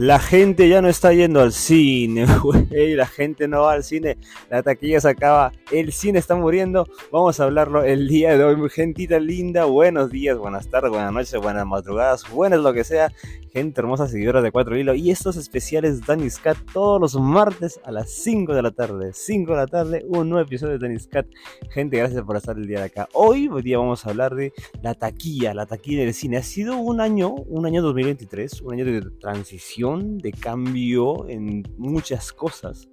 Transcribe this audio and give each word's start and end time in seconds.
La 0.00 0.18
gente 0.18 0.66
ya 0.66 0.80
no 0.80 0.88
está 0.88 1.12
yendo 1.12 1.42
al 1.42 1.52
cine, 1.52 2.24
güey. 2.42 2.94
La 2.94 3.04
gente 3.04 3.46
no 3.46 3.64
va 3.64 3.72
al 3.74 3.84
cine. 3.84 4.16
La 4.48 4.62
taquilla 4.62 4.98
se 4.98 5.10
acaba. 5.10 5.52
El 5.70 5.92
cine 5.92 6.18
está 6.18 6.34
muriendo. 6.36 6.88
Vamos 7.12 7.38
a 7.38 7.44
hablarlo 7.44 7.82
el 7.84 8.08
día 8.08 8.38
de 8.38 8.42
hoy. 8.42 8.70
Gentita 8.70 9.20
linda. 9.20 9.66
Buenos 9.66 10.10
días, 10.10 10.38
buenas 10.38 10.70
tardes, 10.70 10.90
buenas 10.90 11.12
noches, 11.12 11.38
buenas 11.38 11.66
madrugadas, 11.66 12.24
buenas 12.30 12.60
lo 12.60 12.72
que 12.72 12.82
sea. 12.82 13.12
Gente 13.52 13.80
hermosa, 13.80 14.06
seguidora 14.06 14.42
de 14.42 14.52
Cuatro 14.52 14.78
Hilo. 14.78 14.94
Y 14.94 15.10
estos 15.10 15.36
especiales 15.36 16.06
Danny's 16.06 16.38
Cat 16.38 16.56
todos 16.72 17.00
los 17.00 17.20
martes 17.20 17.80
a 17.82 17.90
las 17.90 18.08
5 18.10 18.54
de 18.54 18.62
la 18.62 18.70
tarde. 18.70 19.10
5 19.12 19.50
de 19.50 19.56
la 19.56 19.66
tarde, 19.66 20.04
un 20.06 20.28
nuevo 20.28 20.46
episodio 20.46 20.74
de 20.74 20.86
Danny's 20.86 21.08
Cat. 21.08 21.26
Gente, 21.70 21.96
gracias 21.96 22.22
por 22.22 22.36
estar 22.36 22.56
el 22.56 22.68
día 22.68 22.78
de 22.78 22.84
acá. 22.84 23.08
Hoy, 23.12 23.48
hoy 23.48 23.62
día 23.62 23.78
vamos 23.78 24.06
a 24.06 24.10
hablar 24.10 24.36
de 24.36 24.52
la 24.82 24.94
taquilla, 24.94 25.52
la 25.52 25.66
taquilla 25.66 26.02
del 26.02 26.14
cine. 26.14 26.36
Ha 26.36 26.44
sido 26.44 26.76
un 26.76 27.00
año, 27.00 27.34
un 27.34 27.66
año 27.66 27.82
2023, 27.82 28.60
un 28.60 28.74
año 28.74 28.84
de 28.84 29.00
transición, 29.18 30.18
de 30.18 30.30
cambio 30.30 31.28
en 31.28 31.64
muchas 31.76 32.32
cosas 32.32 32.88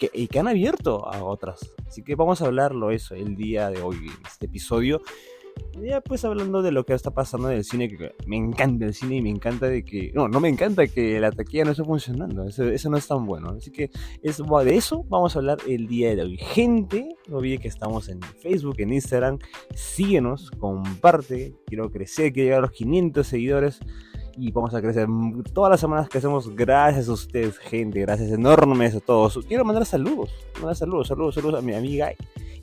que, 0.00 0.10
y 0.12 0.26
que 0.26 0.40
han 0.40 0.48
abierto 0.48 1.08
a 1.08 1.22
otras. 1.22 1.60
Así 1.86 2.02
que 2.02 2.16
vamos 2.16 2.42
a 2.42 2.46
hablarlo 2.46 2.90
eso 2.90 3.14
el 3.14 3.36
día 3.36 3.70
de 3.70 3.80
hoy, 3.82 3.98
en 3.98 4.26
este 4.26 4.46
episodio. 4.46 5.00
Ya 5.82 6.00
pues 6.00 6.24
hablando 6.24 6.62
de 6.62 6.70
lo 6.70 6.84
que 6.84 6.92
está 6.92 7.10
pasando 7.10 7.50
en 7.50 7.56
el 7.56 7.64
cine, 7.64 7.88
que 7.88 8.12
me 8.26 8.36
encanta 8.36 8.84
el 8.84 8.94
cine 8.94 9.16
y 9.16 9.22
me 9.22 9.30
encanta 9.30 9.66
de 9.66 9.84
que... 9.84 10.12
No, 10.14 10.28
no 10.28 10.38
me 10.38 10.48
encanta 10.48 10.86
que 10.86 11.18
la 11.18 11.32
taquilla 11.32 11.64
no 11.64 11.70
esté 11.72 11.82
funcionando, 11.82 12.44
eso, 12.44 12.64
eso 12.64 12.90
no 12.90 12.96
es 12.96 13.08
tan 13.08 13.26
bueno. 13.26 13.50
Así 13.56 13.70
que 13.70 13.90
es, 14.22 14.38
de 14.38 14.76
eso 14.76 15.04
vamos 15.08 15.34
a 15.34 15.38
hablar 15.38 15.58
el 15.66 15.88
día 15.88 16.14
de 16.14 16.22
hoy. 16.22 16.36
Gente, 16.36 17.16
no 17.26 17.38
olvide 17.38 17.58
que 17.58 17.68
estamos 17.68 18.08
en 18.08 18.20
Facebook, 18.20 18.76
en 18.78 18.92
Instagram, 18.92 19.38
síguenos, 19.74 20.50
comparte, 20.52 21.54
quiero 21.66 21.90
crecer, 21.90 22.32
quiero 22.32 22.46
llegar 22.46 22.58
a 22.58 22.66
los 22.66 22.72
500 22.72 23.26
seguidores 23.26 23.80
y 24.36 24.50
vamos 24.50 24.74
a 24.74 24.80
crecer 24.80 25.08
todas 25.52 25.70
las 25.70 25.80
semanas 25.80 26.08
que 26.08 26.18
hacemos 26.18 26.54
gracias 26.54 27.08
a 27.08 27.12
ustedes, 27.12 27.58
gente, 27.58 28.00
gracias 28.00 28.30
enormes 28.30 28.94
a 28.94 29.00
todos. 29.00 29.38
Quiero 29.46 29.64
mandar 29.64 29.84
saludos, 29.86 30.30
mandar 30.56 30.76
saludos, 30.76 31.08
saludos, 31.08 31.34
saludos 31.34 31.60
a 31.60 31.62
mi 31.62 31.74
amiga 31.74 32.12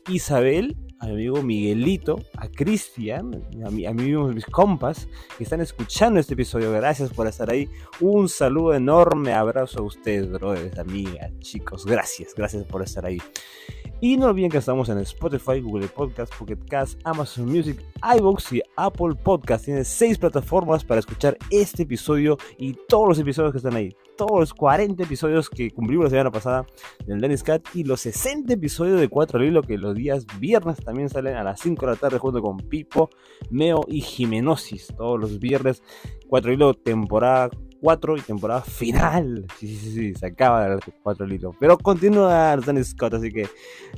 Isabel, 0.08 0.78
a 1.00 1.05
mi 1.05 1.14
amigo 1.14 1.42
Miguelito, 1.42 2.19
a 2.38 2.47
Cristian, 2.50 3.42
a, 3.66 3.69
mi, 3.69 3.86
a 3.86 3.94
mí 3.94 4.11
mis 4.33 4.45
compas 4.45 5.08
que 5.38 5.44
están 5.44 5.61
escuchando 5.61 6.19
este 6.19 6.33
episodio. 6.33 6.72
Gracias 6.72 7.11
por 7.11 7.28
estar 7.28 7.50
ahí. 7.50 7.69
Un 8.00 8.28
saludo 8.28 8.73
enorme, 8.73 9.33
abrazo 9.33 9.80
a 9.80 9.83
ustedes, 9.83 10.30
brothers, 10.30 10.78
amigas, 10.78 11.31
chicos. 11.39 11.86
Gracias, 11.86 12.33
gracias 12.36 12.66
por 12.66 12.83
estar 12.83 13.06
ahí. 13.06 13.19
Y 14.02 14.16
no 14.16 14.28
olviden 14.28 14.50
que 14.50 14.59
estamos 14.59 14.88
en 14.89 14.97
Spotify, 15.00 15.59
Google 15.59 15.88
Podcast, 15.88 16.34
Pocket 16.36 16.59
Cast, 16.69 17.00
Amazon 17.03 17.45
Music, 17.45 17.84
iVoox 18.17 18.53
y 18.53 18.61
Apple 18.78 19.16
Podcast. 19.22 19.66
Tiene 19.66 19.84
seis 19.84 20.17
plataformas 20.17 20.86
para 20.86 21.00
escuchar 21.00 21.38
este 21.50 21.84
episodio 21.84 22.38
y 22.58 22.78
todos 22.88 23.09
los 23.09 23.19
episodios 23.19 23.52
que 23.52 23.58
están 23.58 23.75
ahí. 23.75 23.94
Todos 24.20 24.38
los 24.38 24.53
40 24.53 25.02
episodios 25.02 25.50
que 25.50 25.72
cumplimos 25.72 26.03
la 26.03 26.09
semana 26.09 26.30
pasada 26.30 26.66
del 27.06 27.22
Dennis 27.22 27.42
Cat 27.42 27.66
y 27.73 27.86
los 27.86 28.02
60 28.02 28.52
episodios 28.52 29.00
de 29.00 29.08
4 29.08 29.39
Lilo 29.39 29.62
que 29.62 29.78
los 29.78 29.95
días 29.95 30.25
viernes 30.42 30.84
también 30.84 31.08
salen 31.08 31.38
a 31.38 31.44
las 31.45 31.62
5 31.62 31.86
de 31.86 31.92
la 31.94 31.98
tarde 31.98 32.17
junto 32.17 32.42
con 32.42 32.58
Pipo, 32.58 33.09
Meo 33.50 33.86
y 33.88 34.02
Jimenosis. 34.02 34.88
Todos 34.97 35.17
los 35.17 35.40
viernes 35.40 35.81
4 36.28 36.52
Lilo 36.52 36.73
temporada 36.73 37.50
4 37.80 38.17
y 38.17 38.20
temporada 38.20 38.62
final. 38.62 39.45
Sí, 39.58 39.73
sí, 39.73 39.92
sí, 39.94 40.14
se 40.14 40.25
acaba 40.25 40.67
de 40.67 40.80
4 41.02 41.25
litros. 41.25 41.56
Pero 41.58 41.78
continúa 41.78 42.58
Danny 42.58 42.84
Scott, 42.84 43.14
así 43.14 43.31
que 43.31 43.47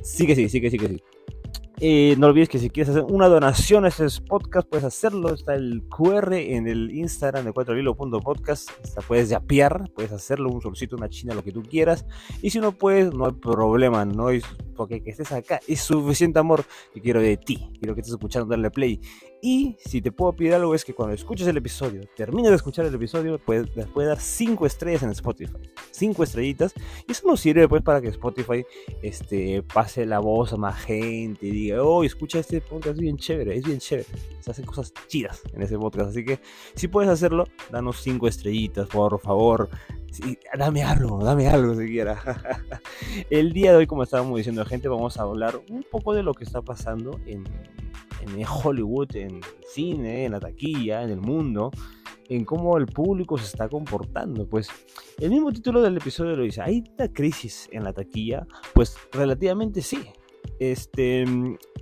sí 0.04 0.24
que 0.24 0.36
sí, 0.36 0.48
sí 0.48 0.60
que 0.60 0.70
sí 0.70 0.78
que 0.78 0.86
sí. 0.86 1.02
Eh, 1.84 2.14
no 2.16 2.28
olvides 2.28 2.48
que 2.48 2.60
si 2.60 2.70
quieres 2.70 2.90
hacer 2.90 3.02
una 3.02 3.26
donación 3.26 3.84
a 3.84 3.88
este 3.88 4.06
podcast, 4.28 4.68
puedes 4.68 4.84
hacerlo. 4.84 5.34
Está 5.34 5.56
el 5.56 5.82
QR 5.88 6.32
en 6.32 6.68
el 6.68 6.92
Instagram 6.92 7.44
de 7.44 7.52
4hilo.podcast. 7.52 8.70
Puedes 9.08 9.30
yapear, 9.30 9.90
puedes 9.92 10.12
hacerlo, 10.12 10.48
un 10.50 10.62
solcito, 10.62 10.94
una 10.94 11.08
china, 11.08 11.34
lo 11.34 11.42
que 11.42 11.50
tú 11.50 11.60
quieras. 11.60 12.06
Y 12.40 12.50
si 12.50 12.60
no 12.60 12.70
puedes, 12.70 13.12
no 13.12 13.26
hay 13.26 13.32
problema, 13.32 14.04
no 14.04 14.30
es 14.30 14.44
porque 14.76 15.02
que 15.02 15.10
estés 15.10 15.32
acá 15.32 15.60
es 15.68 15.80
suficiente 15.80 16.38
amor 16.38 16.64
que 16.92 17.00
quiero 17.00 17.20
de 17.20 17.36
ti. 17.36 17.70
Quiero 17.78 17.94
que 17.94 18.00
estés 18.00 18.14
escuchando, 18.14 18.48
darle 18.48 18.70
play. 18.70 19.00
Y 19.40 19.76
si 19.84 20.00
te 20.00 20.12
puedo 20.12 20.32
pedir 20.34 20.54
algo 20.54 20.74
es 20.74 20.84
que 20.84 20.94
cuando 20.94 21.14
escuches 21.14 21.46
el 21.48 21.56
episodio, 21.56 22.02
termines 22.16 22.50
de 22.50 22.56
escuchar 22.56 22.86
el 22.86 22.94
episodio, 22.94 23.40
pues 23.44 23.74
les 23.74 23.86
puedes 23.86 24.08
dar 24.08 24.20
5 24.20 24.66
estrellas 24.66 25.02
en 25.02 25.10
Spotify. 25.10 25.58
5 25.90 26.22
estrellitas. 26.22 26.74
Y 27.08 27.12
eso 27.12 27.26
nos 27.26 27.40
sirve 27.40 27.68
pues 27.68 27.82
para 27.82 28.00
que 28.00 28.08
Spotify 28.08 28.64
este, 29.02 29.62
pase 29.62 30.06
la 30.06 30.20
voz 30.20 30.52
a 30.52 30.56
más 30.56 30.80
gente 30.80 31.46
y 31.46 31.50
diga, 31.50 31.71
oh, 31.78 32.04
escucha 32.04 32.38
este 32.38 32.60
podcast, 32.60 32.96
es 32.96 33.00
bien 33.00 33.16
chévere, 33.16 33.56
es 33.56 33.64
bien 33.64 33.78
chévere. 33.78 34.08
Se 34.40 34.50
hacen 34.50 34.64
cosas 34.64 34.92
chidas 35.08 35.42
en 35.52 35.62
ese 35.62 35.78
podcast. 35.78 36.10
Así 36.10 36.24
que 36.24 36.40
si 36.74 36.88
puedes 36.88 37.10
hacerlo, 37.10 37.46
danos 37.70 38.00
5 38.00 38.28
estrellitas, 38.28 38.88
por 38.88 39.20
favor. 39.20 39.68
dame 40.58 40.82
algo, 40.82 41.22
dame 41.24 41.48
algo 41.48 41.74
siquiera. 41.74 42.20
el 43.30 43.52
día 43.52 43.72
de 43.72 43.78
hoy, 43.78 43.86
como 43.86 44.02
estábamos 44.02 44.36
diciendo, 44.36 44.64
gente, 44.64 44.88
vamos 44.88 45.16
a 45.18 45.22
hablar 45.22 45.60
un 45.68 45.84
poco 45.90 46.14
de 46.14 46.22
lo 46.22 46.34
que 46.34 46.44
está 46.44 46.62
pasando 46.62 47.20
en 47.26 47.44
en 48.22 48.44
Hollywood, 48.46 49.16
en 49.16 49.40
cine, 49.66 50.24
en 50.24 50.32
la 50.32 50.40
taquilla, 50.40 51.02
en 51.02 51.10
el 51.10 51.20
mundo, 51.20 51.70
en 52.28 52.44
cómo 52.44 52.76
el 52.78 52.86
público 52.86 53.36
se 53.38 53.44
está 53.44 53.68
comportando. 53.68 54.46
Pues 54.46 54.68
el 55.18 55.30
mismo 55.30 55.52
título 55.52 55.82
del 55.82 55.96
episodio 55.96 56.36
lo 56.36 56.44
dice, 56.44 56.62
¿hay 56.62 56.84
una 56.98 57.12
crisis 57.12 57.68
en 57.72 57.84
la 57.84 57.92
taquilla? 57.92 58.46
Pues 58.74 58.96
relativamente 59.12 59.82
sí. 59.82 60.02
Este, 60.58 61.24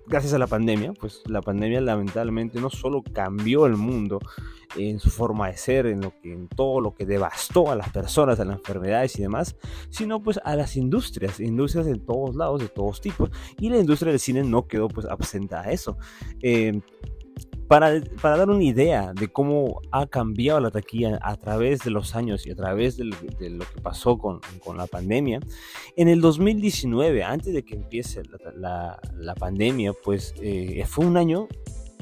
gracias 0.07 0.33
a 0.33 0.39
la 0.39 0.47
pandemia, 0.47 0.93
pues 0.95 1.23
la 1.27 1.43
pandemia 1.43 1.81
lamentablemente 1.81 2.61
no 2.61 2.71
solo 2.71 3.03
cambió 3.03 3.67
el 3.67 3.77
mundo 3.77 4.21
en 4.77 5.01
su 5.01 5.11
forma 5.11 5.49
de 5.49 5.57
ser, 5.57 5.87
en, 5.87 6.01
lo 6.01 6.13
que, 6.21 6.33
en 6.33 6.49
todo 6.49 6.81
lo 6.81 6.95
que 6.95 7.05
devastó 7.05 7.71
a 7.71 7.77
las 7.77 7.91
personas, 7.91 8.39
a 8.41 8.45
las 8.45 8.59
enfermedades 8.59 9.19
y 9.19 9.23
demás, 9.23 9.57
sino 9.91 10.23
pues 10.23 10.41
a 10.45 10.57
las 10.57 10.77
industrias, 10.77 11.41
industrias 11.41 11.87
de 11.87 11.97
todos 11.97 12.37
lados, 12.37 12.61
de 12.61 12.69
todos 12.69 13.01
tipos, 13.01 13.31
y 13.59 13.69
la 13.69 13.79
industria 13.79 14.13
del 14.13 14.21
cine 14.21 14.45
no 14.45 14.67
quedó 14.67 14.89
pues 14.89 15.07
absenta 15.07 15.61
a 15.61 15.73
eso. 15.73 15.97
Eh, 16.41 16.81
para, 17.71 18.01
para, 18.21 18.37
dar 18.37 18.51
una 18.51 18.65
idea 18.65 19.13
de 19.13 19.29
cómo 19.29 19.81
ha 19.93 20.05
cambiado 20.09 20.59
la 20.59 20.73
taquilla 20.73 21.21
a 21.23 21.37
través 21.37 21.79
de 21.85 21.91
los 21.91 22.17
años 22.17 22.45
y 22.45 22.51
a 22.51 22.57
través 22.57 22.97
de, 22.97 23.05
lo 23.05 23.17
que 23.61 23.81
pasó 23.81 24.19
con, 24.19 24.41
con, 24.59 24.77
la 24.77 24.89
pandemia, 24.89 25.39
en 25.95 26.09
el 26.09 26.21
2019, 26.21 27.23
antes 27.23 27.55
de 27.55 27.65
que 27.65 27.77
empiece 27.77 28.23
la, 28.57 28.99
la, 29.17 29.35
pandemia, 29.37 29.93
pues 29.93 30.35
eh, 30.43 30.85
fue 30.85 31.07
un 31.07 31.17
año 31.17 31.47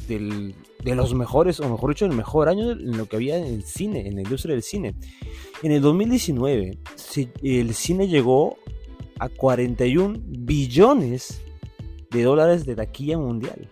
del, 0.08 0.54
de 0.82 0.94
los 0.94 1.12
mejores, 1.12 1.60
o 1.60 1.68
mejor 1.68 1.90
dicho, 1.90 2.06
el 2.06 2.12
mejor 2.12 2.48
año 2.48 2.70
en 2.70 2.96
lo 2.96 3.04
que 3.04 3.16
había 3.16 3.36
en 3.36 3.44
el 3.44 3.62
cine, 3.62 4.08
en 4.08 4.14
la 4.14 4.22
industria 4.22 4.54
del 4.54 4.62
cine. 4.62 4.94
En 5.62 5.72
el 5.72 5.82
2019, 5.82 6.78
el 7.42 7.74
cine 7.74 8.08
llegó 8.08 8.56
a 9.18 9.28
41 9.28 10.18
billones 10.28 11.42
de 12.10 12.22
dólares 12.22 12.64
de 12.64 12.74
taquilla 12.74 13.18
mundial 13.18 13.68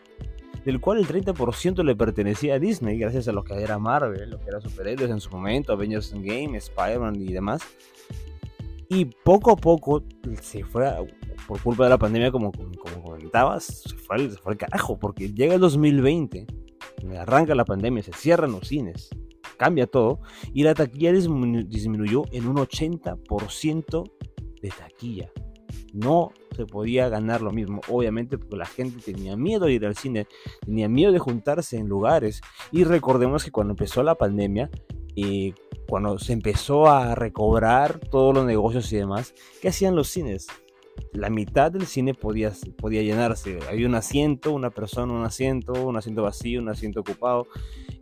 del 0.66 0.80
cual 0.80 0.98
el 0.98 1.06
30% 1.06 1.84
le 1.84 1.94
pertenecía 1.94 2.54
a 2.54 2.58
Disney, 2.58 2.98
gracias 2.98 3.28
a 3.28 3.32
lo 3.32 3.44
que 3.44 3.54
era 3.54 3.78
Marvel, 3.78 4.28
lo 4.28 4.40
que 4.40 4.48
era 4.48 4.60
superhéroes 4.60 5.12
en 5.12 5.20
su 5.20 5.30
momento, 5.30 5.72
Avengers 5.72 6.12
Game, 6.12 6.58
Spider-Man 6.58 7.14
y 7.22 7.32
demás. 7.32 7.62
Y 8.88 9.04
poco 9.04 9.52
a 9.52 9.56
poco 9.56 10.02
se 10.42 10.64
fue, 10.64 10.92
por 11.46 11.62
culpa 11.62 11.84
de 11.84 11.90
la 11.90 11.98
pandemia, 11.98 12.32
como, 12.32 12.50
como 12.50 13.00
comentabas, 13.00 13.64
se 13.64 13.94
fue, 13.94 14.28
se 14.28 14.38
fue 14.38 14.54
al 14.54 14.58
carajo, 14.58 14.98
porque 14.98 15.32
llega 15.32 15.54
el 15.54 15.60
2020, 15.60 16.48
arranca 17.16 17.54
la 17.54 17.64
pandemia, 17.64 18.02
se 18.02 18.12
cierran 18.12 18.50
los 18.50 18.66
cines, 18.66 19.10
cambia 19.58 19.86
todo, 19.86 20.18
y 20.52 20.64
la 20.64 20.74
taquilla 20.74 21.12
disminuyó 21.12 22.24
en 22.32 22.48
un 22.48 22.56
80% 22.56 24.10
de 24.62 24.68
taquilla 24.70 25.30
no 25.92 26.32
se 26.54 26.66
podía 26.66 27.08
ganar 27.08 27.42
lo 27.42 27.50
mismo, 27.50 27.80
obviamente 27.88 28.38
porque 28.38 28.56
la 28.56 28.66
gente 28.66 29.00
tenía 29.02 29.36
miedo 29.36 29.66
de 29.66 29.72
ir 29.72 29.86
al 29.86 29.96
cine, 29.96 30.26
tenía 30.64 30.88
miedo 30.88 31.12
de 31.12 31.18
juntarse 31.18 31.76
en 31.76 31.88
lugares 31.88 32.40
y 32.72 32.84
recordemos 32.84 33.44
que 33.44 33.50
cuando 33.50 33.72
empezó 33.72 34.02
la 34.02 34.14
pandemia, 34.14 34.70
y 35.16 35.54
cuando 35.88 36.18
se 36.18 36.34
empezó 36.34 36.88
a 36.88 37.14
recobrar 37.14 37.98
todos 37.98 38.34
los 38.34 38.44
negocios 38.44 38.92
y 38.92 38.96
demás, 38.96 39.34
¿qué 39.60 39.68
hacían 39.68 39.96
los 39.96 40.08
cines? 40.08 40.46
La 41.12 41.30
mitad 41.30 41.72
del 41.72 41.86
cine 41.86 42.12
podía, 42.12 42.52
podía 42.76 43.02
llenarse. 43.02 43.58
Había 43.68 43.88
un 43.88 43.94
asiento, 43.94 44.52
una 44.52 44.70
persona, 44.70 45.14
un 45.14 45.24
asiento, 45.24 45.72
un 45.72 45.96
asiento 45.96 46.22
vacío, 46.22 46.60
un 46.60 46.68
asiento 46.68 47.00
ocupado 47.00 47.46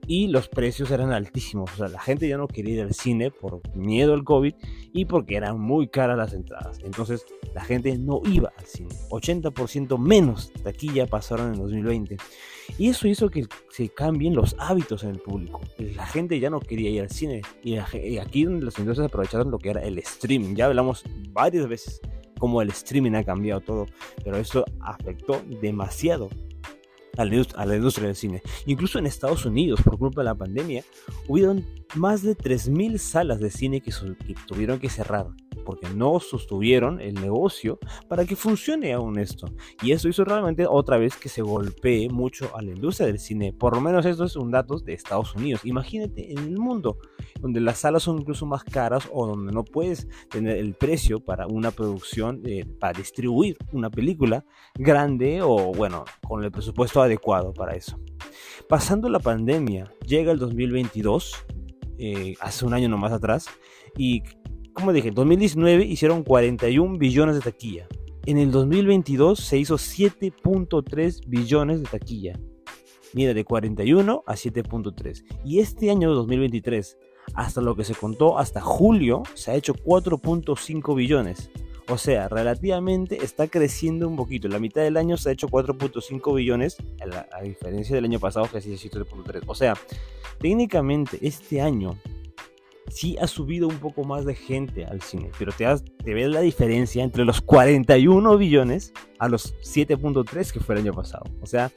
y 0.07 0.29
los 0.29 0.49
precios 0.49 0.91
eran 0.91 1.13
altísimos. 1.13 1.73
O 1.73 1.77
sea, 1.77 1.89
la 1.89 2.01
gente 2.01 2.29
ya 2.29 2.37
no 2.37 2.49
quería 2.49 2.75
ir 2.75 2.81
al 2.83 2.95
cine 2.95 3.31
por 3.31 3.61
miedo 3.75 4.15
al 4.15 4.25
COVID 4.25 4.55
y 4.93 5.05
porque 5.05 5.37
eran 5.37 5.61
muy 5.61 5.89
caras 5.89 6.17
las 6.17 6.33
entradas. 6.33 6.79
Entonces 6.85 7.25
la 7.55 7.65
gente 7.65 7.97
no 7.99 8.21
iba 8.25 8.53
al 8.57 8.65
cine. 8.67 8.91
80% 9.11 9.99
menos 9.99 10.53
taquilla 10.63 11.07
pasaron 11.07 11.55
en 11.55 11.61
2020. 11.61 12.17
Y 12.79 12.89
eso 12.89 13.07
hizo 13.07 13.31
que 13.31 13.47
se 13.71 13.89
cambien 13.89 14.35
los 14.35 14.57
hábitos 14.59 15.05
en 15.05 15.11
el 15.11 15.19
público. 15.19 15.61
La 15.79 16.07
gente 16.07 16.41
ya 16.41 16.51
no 16.51 16.61
quería 16.61 16.91
ir 16.91 17.03
al 17.03 17.11
cine. 17.11 17.43
Y, 17.63 17.77
aquí 17.77 18.45
las 18.45 18.79
industrias 18.79 19.11
aprovecharon 19.11 19.51
lo 19.51 19.59
que 19.59 19.71
era 19.71 19.83
el 19.83 19.99
streaming. 19.99 20.55
Ya 20.55 20.67
hablamos 20.67 21.05
varias 21.31 21.69
veces 21.69 22.01
cómo 22.39 22.63
el 22.63 22.71
streaming 22.71 23.13
ha 23.13 23.25
cambiado 23.25 23.61
todo. 23.61 23.87
Pero 24.23 24.39
eso 24.39 24.65
afectó 24.81 25.43
demasiado 25.61 26.31
a 27.17 27.25
la, 27.25 27.77
industria 27.77 28.09
del 28.09 28.17
cine. 28.17 28.43
Incluso 28.67 28.99
en 28.99 29.07
Estados 29.07 29.45
Unidos, 29.45 29.81
por 29.83 29.99
culpa 29.99 30.21
de 30.21 30.27
la 30.27 30.35
pandemia, 30.35 30.85
hubieron 31.29 31.65
más 31.95 32.23
de 32.23 32.37
3.000 32.37 32.99
salas 32.99 33.41
de 33.41 33.51
cine 33.51 33.81
que, 33.81 33.93
tuvieron 34.47 34.79
que 34.79 34.89
cerrar 34.89 35.29
porque 35.65 35.89
no 35.89 36.21
sostuvieron 36.21 37.01
el 37.01 37.15
negocio 37.15 37.79
para 38.09 38.25
que 38.25 38.37
funcione 38.37 38.93
aún 38.93 39.19
esto. 39.19 39.47
Y 39.83 39.93
eso 39.93 40.09
hizo 40.09 40.25
realmente 40.25 40.67
otra 40.69 40.99
vez 40.99 41.17
que 41.17 41.29
se 41.29 41.43
golpee 41.43 42.09
mucho 42.09 42.55
a 42.57 42.63
la 42.63 42.73
industria 42.73 43.07
del 43.07 43.19
cine. 43.19 43.53
Por 43.53 43.75
lo 43.75 43.81
menos 43.81 44.07
esto 44.07 44.25
es 44.25 44.37
un 44.37 44.51
dato 44.51 44.79
de 44.79 44.95
Estados 44.95 45.35
Unidos. 45.35 45.63
Imagínate 45.65 46.33
en 46.33 46.39
el 46.39 46.59
mundo 46.59 46.99
donde 47.41 47.61
las 47.61 47.79
salas 47.79 48.03
son 48.03 48.19
incluso 48.19 48.47
más 48.47 48.65
caras 48.65 49.09
o 49.13 49.27
donde 49.27 49.53
no 49.53 49.65
puedes 49.65 50.09
tener 50.31 50.59
el 50.59 50.75
precio 50.75 51.21
para 51.21 51.47
una 51.47 51.71
producción, 51.71 52.43
eh, 52.45 52.65
para 52.79 52.97
distribuir 52.97 53.57
una 53.73 53.91
película 53.91 54.45
grande 54.75 55.43
o 55.43 55.73
bueno, 55.73 56.05
con 56.27 56.45
el 56.45 56.51
presupuesto 56.51 57.03
adecuado 57.03 57.53
para 57.53 57.75
eso. 57.75 57.99
Pasando 58.69 59.09
la 59.09 59.19
pandemia, 59.19 59.91
llega 60.07 60.33
el 60.33 60.39
2022, 60.39 61.35
eh, 61.99 62.35
hace 62.41 62.65
un 62.65 62.75
año 62.75 62.89
nomás 62.89 63.13
atrás, 63.13 63.47
y 63.97 64.23
como 64.75 64.93
dije, 64.93 65.09
en 65.09 65.15
2019 65.15 65.85
hicieron 65.85 66.23
41 66.23 66.99
billones 66.99 67.37
de 67.37 67.41
taquilla. 67.41 67.87
En 68.27 68.39
el 68.39 68.51
2022 68.51 69.39
se 69.39 69.59
hizo 69.59 69.77
7.3 69.77 71.27
billones 71.27 71.81
de 71.81 71.87
taquilla. 71.87 72.39
Mira, 73.13 73.33
de 73.33 73.45
41 73.45 74.25
a 74.27 74.33
7.3. 74.35 75.25
Y 75.45 75.61
este 75.61 75.91
año 75.91 76.13
2023, 76.13 76.99
hasta 77.35 77.61
lo 77.61 77.77
que 77.77 77.85
se 77.85 77.95
contó 77.95 78.39
hasta 78.39 78.61
julio, 78.61 79.23
se 79.35 79.53
ha 79.53 79.55
hecho 79.55 79.75
4.5 79.75 80.97
billones. 80.97 81.51
O 81.89 81.99
sea, 81.99 82.29
relativamente 82.29 83.23
está 83.23 83.47
creciendo 83.47 84.09
un 84.09 84.17
poquito. 84.17 84.49
La 84.49 84.59
mitad 84.59 84.83
del 84.83 84.97
año 84.97 85.17
se 85.17 85.29
ha 85.29 85.33
hecho 85.33 85.49
4.5 85.49 86.35
billones, 86.35 86.79
a, 87.31 87.43
diferencia 87.43 87.95
del 87.95 88.07
año 88.07 88.19
pasado 88.19 88.49
que 88.51 88.59
hacía 88.59 88.75
7.3. 88.75 89.43
O 89.47 89.55
sea, 89.55 89.75
técnicamente 90.41 91.19
este 91.21 91.61
año 91.61 91.99
sí 92.89 93.17
ha 93.21 93.27
subido 93.27 93.69
un 93.69 93.79
poco 93.79 94.05
más 94.05 94.25
de 94.25 94.35
gente 94.35 94.85
al 94.85 95.01
cine, 95.01 95.31
pero 95.39 95.53
te, 95.53 95.67
te 96.03 96.15
ves 96.15 96.29
la 96.29 96.41
diferencia 96.41 97.03
entre 97.03 97.25
los 97.25 97.41
41 97.41 98.37
billones 98.37 98.93
a 99.19 99.29
los 99.29 99.55
7.3 99.59 100.53
que 100.53 100.61
fue 100.61 100.75
el 100.77 100.83
año 100.83 100.93
pasado. 100.93 101.25
O 101.41 101.47
sea, 101.47 101.73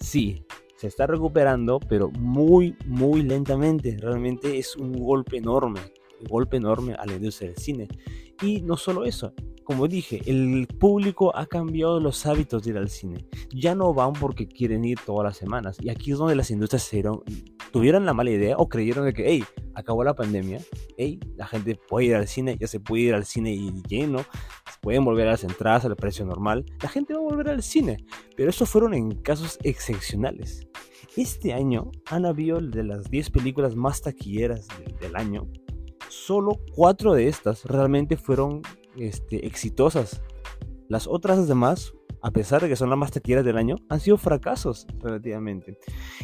sí, 0.00 0.44
se 0.76 0.88
está 0.88 1.06
recuperando, 1.06 1.80
pero 1.80 2.10
muy, 2.10 2.76
muy 2.86 3.22
lentamente. 3.22 3.96
Realmente 3.98 4.58
es 4.58 4.76
un 4.76 4.92
golpe 4.92 5.38
enorme, 5.38 5.80
un 6.20 6.26
golpe 6.26 6.56
enorme 6.56 6.94
a 6.94 7.06
la 7.06 7.14
industria 7.14 7.50
del 7.50 7.58
cine. 7.58 7.88
Y 8.42 8.60
no 8.60 8.76
solo 8.76 9.04
eso, 9.04 9.32
como 9.64 9.88
dije, 9.88 10.20
el 10.26 10.66
público 10.66 11.34
ha 11.34 11.46
cambiado 11.46 11.98
los 11.98 12.26
hábitos 12.26 12.62
de 12.62 12.70
ir 12.70 12.76
al 12.76 12.90
cine. 12.90 13.24
Ya 13.50 13.74
no 13.74 13.94
van 13.94 14.12
porque 14.12 14.46
quieren 14.46 14.84
ir 14.84 14.98
todas 15.04 15.24
las 15.24 15.38
semanas. 15.38 15.78
Y 15.80 15.88
aquí 15.88 16.12
es 16.12 16.18
donde 16.18 16.36
las 16.36 16.50
industrias 16.50 16.82
se 16.82 16.96
dieron, 16.96 17.22
tuvieron 17.74 18.06
la 18.06 18.14
mala 18.14 18.30
idea 18.30 18.56
o 18.56 18.68
creyeron 18.68 19.04
de 19.04 19.12
que, 19.12 19.28
hey, 19.28 19.42
acabó 19.74 20.04
la 20.04 20.14
pandemia, 20.14 20.60
hey, 20.96 21.18
la 21.34 21.44
gente 21.44 21.74
puede 21.74 22.06
ir 22.06 22.14
al 22.14 22.28
cine, 22.28 22.56
ya 22.56 22.68
se 22.68 22.78
puede 22.78 23.02
ir 23.02 23.14
al 23.14 23.24
cine 23.24 23.52
y 23.52 23.82
lleno, 23.88 24.24
pueden 24.80 25.04
volver 25.04 25.26
a 25.26 25.32
las 25.32 25.42
entradas 25.42 25.84
al 25.84 25.96
precio 25.96 26.24
normal, 26.24 26.64
la 26.80 26.88
gente 26.88 27.14
va 27.14 27.18
a 27.18 27.24
volver 27.24 27.48
al 27.48 27.64
cine. 27.64 27.96
Pero 28.36 28.50
eso 28.50 28.64
fueron 28.64 28.94
en 28.94 29.20
casos 29.22 29.58
excepcionales. 29.64 30.68
Este 31.16 31.52
año 31.52 31.90
han 32.06 32.26
habido 32.26 32.60
de 32.60 32.84
las 32.84 33.10
10 33.10 33.30
películas 33.30 33.74
más 33.74 34.02
taquilleras 34.02 34.68
del 35.00 35.16
año, 35.16 35.48
solo 36.08 36.60
4 36.76 37.14
de 37.14 37.26
estas 37.26 37.64
realmente 37.64 38.16
fueron 38.16 38.62
este, 38.96 39.44
exitosas. 39.48 40.22
Las 40.86 41.08
otras 41.08 41.48
demás, 41.48 41.92
a 42.24 42.30
pesar 42.30 42.62
de 42.62 42.70
que 42.70 42.76
son 42.76 42.88
las 42.88 42.98
más 42.98 43.10
taquilleras 43.10 43.44
del 43.44 43.58
año, 43.58 43.76
han 43.90 44.00
sido 44.00 44.16
fracasos 44.16 44.86
relativamente. 45.02 45.78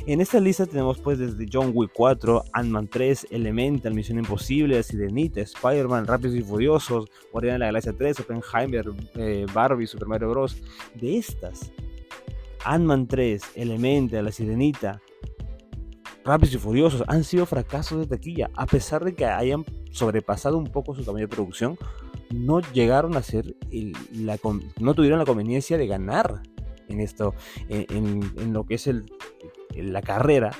En 0.06 0.22
esta 0.22 0.40
lista 0.40 0.64
tenemos 0.64 0.98
pues 0.98 1.18
desde 1.18 1.46
John 1.52 1.72
Wick 1.74 1.90
4, 1.94 2.42
Ant-Man 2.54 2.88
3, 2.88 3.26
Elemental, 3.30 3.92
Misión 3.92 4.18
Imposible, 4.18 4.82
Sirenita, 4.82 5.42
Spider-Man, 5.42 6.06
Rápidos 6.06 6.36
y 6.36 6.40
Furiosos, 6.40 7.04
Guardián 7.30 7.56
de 7.56 7.58
la 7.58 7.66
Galaxia 7.66 7.92
3, 7.92 8.18
Oppenheimer, 8.20 8.86
eh, 9.16 9.44
Barbie, 9.52 9.86
Super 9.86 10.08
Mario 10.08 10.30
Bros. 10.30 10.56
De 10.94 11.18
estas, 11.18 11.70
Ant-Man 12.64 13.06
3, 13.06 13.42
Elemental, 13.56 14.24
La 14.24 14.32
Sirenita, 14.32 15.02
Rápidos 16.24 16.54
y 16.54 16.58
Furiosos 16.58 17.04
han 17.08 17.24
sido 17.24 17.44
fracasos 17.44 18.00
de 18.00 18.06
taquilla, 18.06 18.50
a 18.56 18.64
pesar 18.64 19.04
de 19.04 19.14
que 19.14 19.26
hayan 19.26 19.66
sobrepasado 19.90 20.56
un 20.56 20.64
poco 20.64 20.94
su 20.94 21.04
tamaño 21.04 21.26
de 21.26 21.36
producción, 21.36 21.76
no 22.30 22.60
llegaron 22.72 23.16
a 23.16 23.22
ser, 23.22 23.56
la, 24.12 24.38
no 24.78 24.94
tuvieron 24.94 25.18
la 25.18 25.24
conveniencia 25.24 25.76
de 25.76 25.86
ganar 25.86 26.42
en 26.88 27.00
esto, 27.00 27.34
en, 27.68 28.52
lo 28.52 28.64
que 28.64 28.74
es 28.74 28.90
la 29.74 30.02
carrera, 30.02 30.50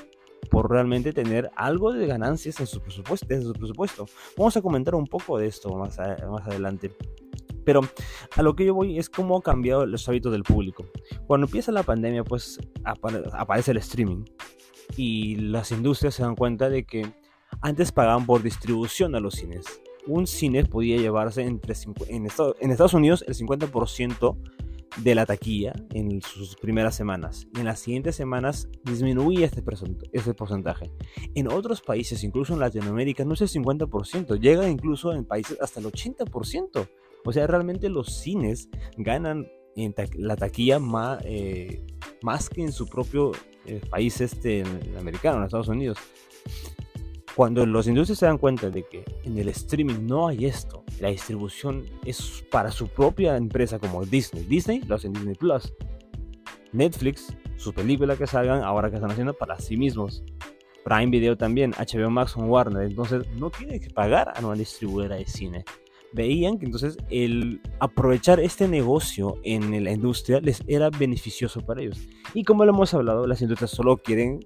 por 0.49 0.69
realmente 0.69 1.13
tener 1.13 1.49
algo 1.55 1.93
de 1.93 2.07
ganancias 2.07 2.59
en 2.59 2.67
su 2.67 2.81
presupuesto. 2.81 3.33
En 3.33 3.43
su 3.43 3.53
presupuesto. 3.53 4.05
Vamos 4.37 4.55
a 4.57 4.61
comentar 4.61 4.95
un 4.95 5.07
poco 5.07 5.37
de 5.37 5.47
esto 5.47 5.73
más, 5.75 5.99
adelante. 5.99 6.95
Pero 7.63 7.81
a 8.35 8.41
lo 8.41 8.55
que 8.55 8.65
yo 8.65 8.73
voy 8.73 8.97
es 8.97 9.09
cómo 9.09 9.37
ha 9.37 9.41
cambiado 9.41 9.85
los 9.85 10.07
hábitos 10.09 10.31
del 10.31 10.43
público. 10.43 10.85
Cuando 11.27 11.47
empieza 11.47 11.71
la 11.71 11.83
pandemia, 11.83 12.23
pues 12.23 12.59
aparece 12.83 13.71
el 13.71 13.77
streaming. 13.77 14.25
Y 14.97 15.35
las 15.35 15.71
industrias 15.71 16.15
se 16.15 16.23
dan 16.23 16.35
cuenta 16.35 16.69
de 16.69 16.85
que 16.85 17.13
antes 17.61 17.91
pagaban 17.91 18.25
por 18.25 18.41
distribución 18.41 19.15
a 19.15 19.19
los 19.19 19.35
cines 19.35 19.81
un 20.07 20.27
cine 20.27 20.65
podía 20.65 20.97
llevarse 20.97 21.43
entre 21.43 21.75
en, 22.07 22.25
Estados, 22.25 22.93
Unidos 22.93 23.23
el 23.27 23.35
50% 23.35 24.37
de 24.97 25.15
la 25.15 25.25
taquilla 25.25 25.73
en 25.93 26.21
sus 26.21 26.55
primeras 26.55 26.95
semanas. 26.95 27.47
Y 27.55 27.59
en 27.59 27.65
las 27.65 27.79
siguientes 27.79 28.15
semanas 28.15 28.67
disminuía 28.83 29.45
este, 29.45 29.63
este 30.11 30.33
porcentaje. 30.33 30.91
En 31.35 31.47
otros 31.47 31.81
países, 31.81 32.23
incluso 32.23 32.53
en 32.53 32.59
Latinoamérica, 32.59 33.23
no 33.23 33.33
es 33.33 33.41
el 33.41 33.49
50%, 33.49 34.39
llega 34.39 34.67
incluso 34.69 35.13
en 35.13 35.25
países 35.25 35.57
hasta 35.61 35.79
el 35.79 35.85
80%. 35.85 36.89
O 37.23 37.31
sea, 37.31 37.47
realmente 37.47 37.87
los 37.89 38.15
cines 38.15 38.69
ganan 38.97 39.47
en 39.75 39.93
la 40.15 40.35
taquilla 40.35 40.79
más, 40.79 41.21
eh, 41.25 41.85
más 42.21 42.49
que 42.49 42.61
en 42.61 42.71
su 42.71 42.87
propio 42.87 43.31
eh, 43.65 43.79
país 43.89 44.19
este, 44.21 44.63
americano, 44.99 45.37
en 45.37 45.43
Estados 45.45 45.67
Unidos. 45.67 45.97
Cuando 47.35 47.65
los 47.65 47.87
industrias 47.87 48.19
se 48.19 48.25
dan 48.25 48.37
cuenta 48.37 48.69
de 48.69 48.83
que 48.83 49.05
en 49.23 49.37
el 49.37 49.47
streaming 49.49 50.05
no 50.05 50.27
hay 50.27 50.45
esto, 50.45 50.83
la 50.99 51.09
distribución 51.09 51.85
es 52.05 52.43
para 52.51 52.71
su 52.71 52.89
propia 52.89 53.37
empresa 53.37 53.79
como 53.79 54.05
Disney. 54.05 54.43
Disney 54.43 54.81
lo 54.81 54.95
hace 54.95 55.07
en 55.07 55.13
Disney 55.13 55.35
Plus. 55.35 55.73
Netflix, 56.73 57.33
sus 57.55 57.73
películas 57.73 58.17
que 58.17 58.27
salgan 58.27 58.63
ahora 58.63 58.89
que 58.89 58.95
están 58.95 59.11
haciendo 59.11 59.33
para 59.33 59.57
sí 59.59 59.77
mismos. 59.77 60.23
Prime 60.83 61.07
Video 61.07 61.37
también, 61.37 61.71
HBO 61.71 62.09
Max 62.09 62.33
con 62.33 62.49
Warner. 62.49 62.83
Entonces 62.83 63.23
no 63.37 63.49
tienen 63.49 63.79
que 63.79 63.89
pagar 63.89 64.33
a 64.35 64.45
una 64.45 64.55
distribuidora 64.55 65.15
de 65.15 65.25
cine. 65.25 65.63
Veían 66.13 66.59
que 66.59 66.65
entonces 66.65 66.97
el 67.09 67.61
aprovechar 67.79 68.41
este 68.41 68.67
negocio 68.67 69.37
en 69.43 69.81
la 69.81 69.91
industria 69.91 70.41
les 70.41 70.61
era 70.67 70.89
beneficioso 70.89 71.61
para 71.61 71.81
ellos. 71.81 72.09
Y 72.33 72.43
como 72.43 72.65
lo 72.65 72.73
hemos 72.73 72.93
hablado, 72.93 73.25
las 73.25 73.41
industrias 73.41 73.71
solo 73.71 73.95
quieren 73.95 74.41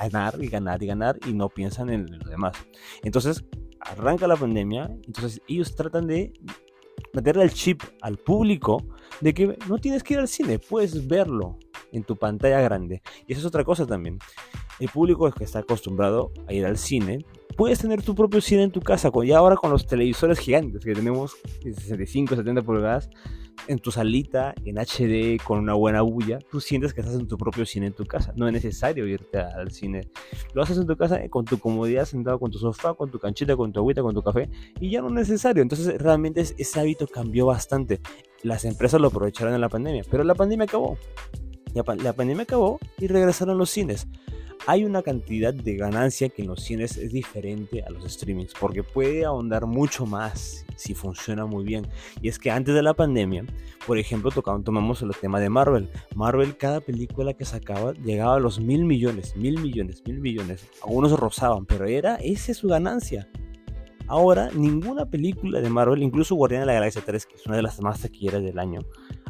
ganar 0.00 0.36
y 0.40 0.48
ganar 0.48 0.82
y 0.82 0.86
ganar 0.86 1.18
y 1.26 1.32
no 1.32 1.48
piensan 1.48 1.90
en 1.90 2.06
lo 2.18 2.28
demás. 2.28 2.56
Entonces, 3.02 3.44
arranca 3.80 4.26
la 4.26 4.36
pandemia, 4.36 4.90
entonces 5.06 5.40
ellos 5.48 5.74
tratan 5.74 6.06
de 6.06 6.32
meterle 7.12 7.44
el 7.44 7.52
chip 7.52 7.82
al 8.00 8.16
público 8.18 8.82
de 9.20 9.34
que 9.34 9.58
no 9.68 9.78
tienes 9.78 10.02
que 10.02 10.14
ir 10.14 10.20
al 10.20 10.28
cine, 10.28 10.58
puedes 10.58 11.06
verlo 11.06 11.58
en 11.92 12.02
tu 12.02 12.16
pantalla 12.16 12.60
grande. 12.60 13.02
Y 13.26 13.32
eso 13.32 13.40
es 13.40 13.46
otra 13.46 13.64
cosa 13.64 13.86
también. 13.86 14.18
El 14.80 14.88
público 14.88 15.28
es 15.28 15.34
que 15.34 15.44
está 15.44 15.60
acostumbrado 15.60 16.32
a 16.48 16.52
ir 16.52 16.66
al 16.66 16.76
cine 16.76 17.24
puedes 17.56 17.78
tener 17.78 18.02
tu 18.02 18.14
propio 18.14 18.40
cine 18.40 18.64
en 18.64 18.70
tu 18.70 18.80
casa. 18.80 19.10
Ya 19.24 19.38
ahora 19.38 19.56
con 19.56 19.70
los 19.70 19.86
televisores 19.86 20.38
gigantes 20.38 20.84
que 20.84 20.92
tenemos, 20.92 21.34
de 21.62 21.74
65, 21.74 22.36
70 22.36 22.62
pulgadas, 22.62 23.10
en 23.68 23.78
tu 23.78 23.90
salita, 23.90 24.54
en 24.64 24.76
HD, 24.76 25.42
con 25.42 25.58
una 25.58 25.74
buena 25.74 26.02
bulla, 26.02 26.38
tú 26.50 26.60
sientes 26.60 26.92
que 26.92 27.00
estás 27.00 27.16
en 27.16 27.26
tu 27.26 27.36
propio 27.36 27.64
cine 27.64 27.86
en 27.86 27.92
tu 27.92 28.04
casa. 28.04 28.32
No 28.36 28.46
es 28.46 28.52
necesario 28.52 29.06
irte 29.06 29.38
al 29.38 29.70
cine. 29.70 30.08
Lo 30.52 30.62
haces 30.62 30.78
en 30.78 30.86
tu 30.86 30.96
casa 30.96 31.22
eh, 31.22 31.30
con 31.30 31.44
tu 31.44 31.58
comodidad, 31.58 32.04
sentado 32.04 32.38
con 32.38 32.50
tu 32.50 32.58
sofá, 32.58 32.94
con 32.94 33.10
tu 33.10 33.18
canchita, 33.18 33.56
con 33.56 33.72
tu 33.72 33.80
agüita, 33.80 34.02
con 34.02 34.14
tu 34.14 34.22
café, 34.22 34.48
y 34.80 34.90
ya 34.90 35.00
no 35.00 35.08
es 35.08 35.14
necesario. 35.14 35.62
Entonces, 35.62 36.00
realmente 36.00 36.40
ese 36.40 36.80
hábito 36.80 37.06
cambió 37.06 37.46
bastante. 37.46 38.00
Las 38.42 38.64
empresas 38.64 39.00
lo 39.00 39.08
aprovecharon 39.08 39.54
en 39.54 39.60
la 39.60 39.68
pandemia, 39.68 40.04
pero 40.10 40.24
la 40.24 40.34
pandemia 40.34 40.64
acabó. 40.64 40.98
La 41.74 42.12
pandemia 42.12 42.44
acabó 42.44 42.78
y 42.98 43.08
regresaron 43.08 43.58
los 43.58 43.70
cines 43.70 44.06
hay 44.66 44.84
una 44.84 45.02
cantidad 45.02 45.52
de 45.52 45.76
ganancia 45.76 46.28
que 46.28 46.42
en 46.42 46.48
los 46.48 46.62
cines 46.62 46.96
es 46.96 47.12
diferente 47.12 47.82
a 47.82 47.90
los 47.90 48.10
streamings 48.10 48.54
porque 48.58 48.82
puede 48.82 49.24
ahondar 49.24 49.66
mucho 49.66 50.06
más 50.06 50.64
si 50.76 50.94
funciona 50.94 51.44
muy 51.44 51.64
bien. 51.64 51.86
Y 52.22 52.28
es 52.28 52.38
que 52.38 52.50
antes 52.50 52.74
de 52.74 52.82
la 52.82 52.94
pandemia, 52.94 53.44
por 53.86 53.98
ejemplo, 53.98 54.30
tocamos, 54.30 54.64
tomamos 54.64 55.02
el 55.02 55.10
tema 55.20 55.38
de 55.38 55.50
Marvel. 55.50 55.90
Marvel, 56.14 56.56
cada 56.56 56.80
película 56.80 57.34
que 57.34 57.44
sacaba 57.44 57.92
llegaba 57.92 58.36
a 58.36 58.40
los 58.40 58.58
mil 58.58 58.84
millones, 58.84 59.36
mil 59.36 59.60
millones, 59.60 60.02
mil 60.06 60.20
millones. 60.20 60.66
Algunos 60.82 61.18
rozaban, 61.18 61.66
pero 61.66 61.84
era 61.84 62.16
esa 62.16 62.52
es 62.52 62.58
su 62.58 62.68
ganancia. 62.68 63.28
Ahora, 64.06 64.50
ninguna 64.54 65.06
película 65.06 65.60
de 65.60 65.70
Marvel, 65.70 66.02
incluso 66.02 66.34
Guardián 66.34 66.62
de 66.62 66.66
la 66.66 66.74
Galaxia 66.74 67.02
3, 67.04 67.24
que 67.24 67.36
es 67.36 67.46
una 67.46 67.56
de 67.56 67.62
las 67.62 67.80
más 67.80 68.02
taquilleras 68.02 68.42
del 68.42 68.58
año, 68.58 68.80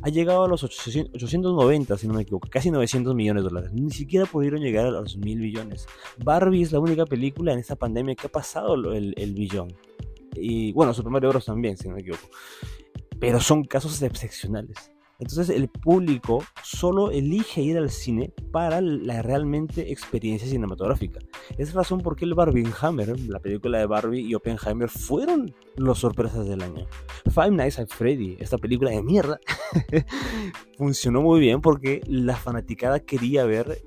ha 0.04 0.10
llegado 0.10 0.44
a 0.44 0.48
los 0.48 0.62
890, 0.62 1.96
si 1.96 2.06
no 2.06 2.12
me 2.12 2.22
equivoco, 2.22 2.46
casi 2.50 2.70
900 2.70 3.14
millones 3.14 3.42
de 3.42 3.48
dólares. 3.48 3.72
Ni 3.72 3.90
siquiera 3.90 4.26
pudieron 4.26 4.60
llegar 4.60 4.84
a 4.84 4.90
los 4.90 5.16
mil 5.16 5.40
billones. 5.40 5.86
Barbie 6.22 6.60
es 6.60 6.72
la 6.72 6.78
única 6.78 7.06
película 7.06 7.54
en 7.54 7.58
esta 7.58 7.74
pandemia 7.74 8.14
que 8.14 8.26
ha 8.26 8.30
pasado 8.30 8.74
el, 8.74 9.34
billón. 9.34 9.74
Y 10.34 10.72
bueno, 10.74 10.92
Super 10.92 11.10
Mario 11.10 11.30
Bros. 11.30 11.46
también, 11.46 11.78
si 11.78 11.88
no 11.88 11.94
me 11.94 12.02
equivoco. 12.02 12.28
Pero 13.18 13.40
son 13.40 13.64
casos 13.64 14.02
excepcionales. 14.02 14.93
Entonces 15.18 15.50
el 15.50 15.68
público 15.68 16.44
solo 16.62 17.10
elige 17.10 17.62
ir 17.62 17.78
al 17.78 17.90
cine 17.90 18.32
para 18.50 18.80
la 18.80 19.22
realmente 19.22 19.92
experiencia 19.92 20.48
cinematográfica. 20.48 21.20
Es 21.56 21.72
razón 21.72 22.00
por 22.00 22.16
qué 22.16 22.24
el 22.24 22.34
Hammer, 22.80 23.18
la 23.20 23.38
película 23.38 23.78
de 23.78 23.86
Barbie 23.86 24.20
y 24.20 24.34
Oppenheimer 24.34 24.88
fueron 24.88 25.54
los 25.76 26.00
sorpresas 26.00 26.46
del 26.46 26.62
año. 26.62 26.86
Five 27.30 27.50
Nights 27.50 27.78
at 27.78 27.88
Freddy, 27.88 28.36
esta 28.38 28.58
película 28.58 28.90
de 28.90 29.02
mierda, 29.02 29.38
funcionó 30.78 31.22
muy 31.22 31.40
bien 31.40 31.60
porque 31.60 32.02
la 32.06 32.36
fanaticada 32.36 33.00
quería 33.00 33.44
ver 33.44 33.82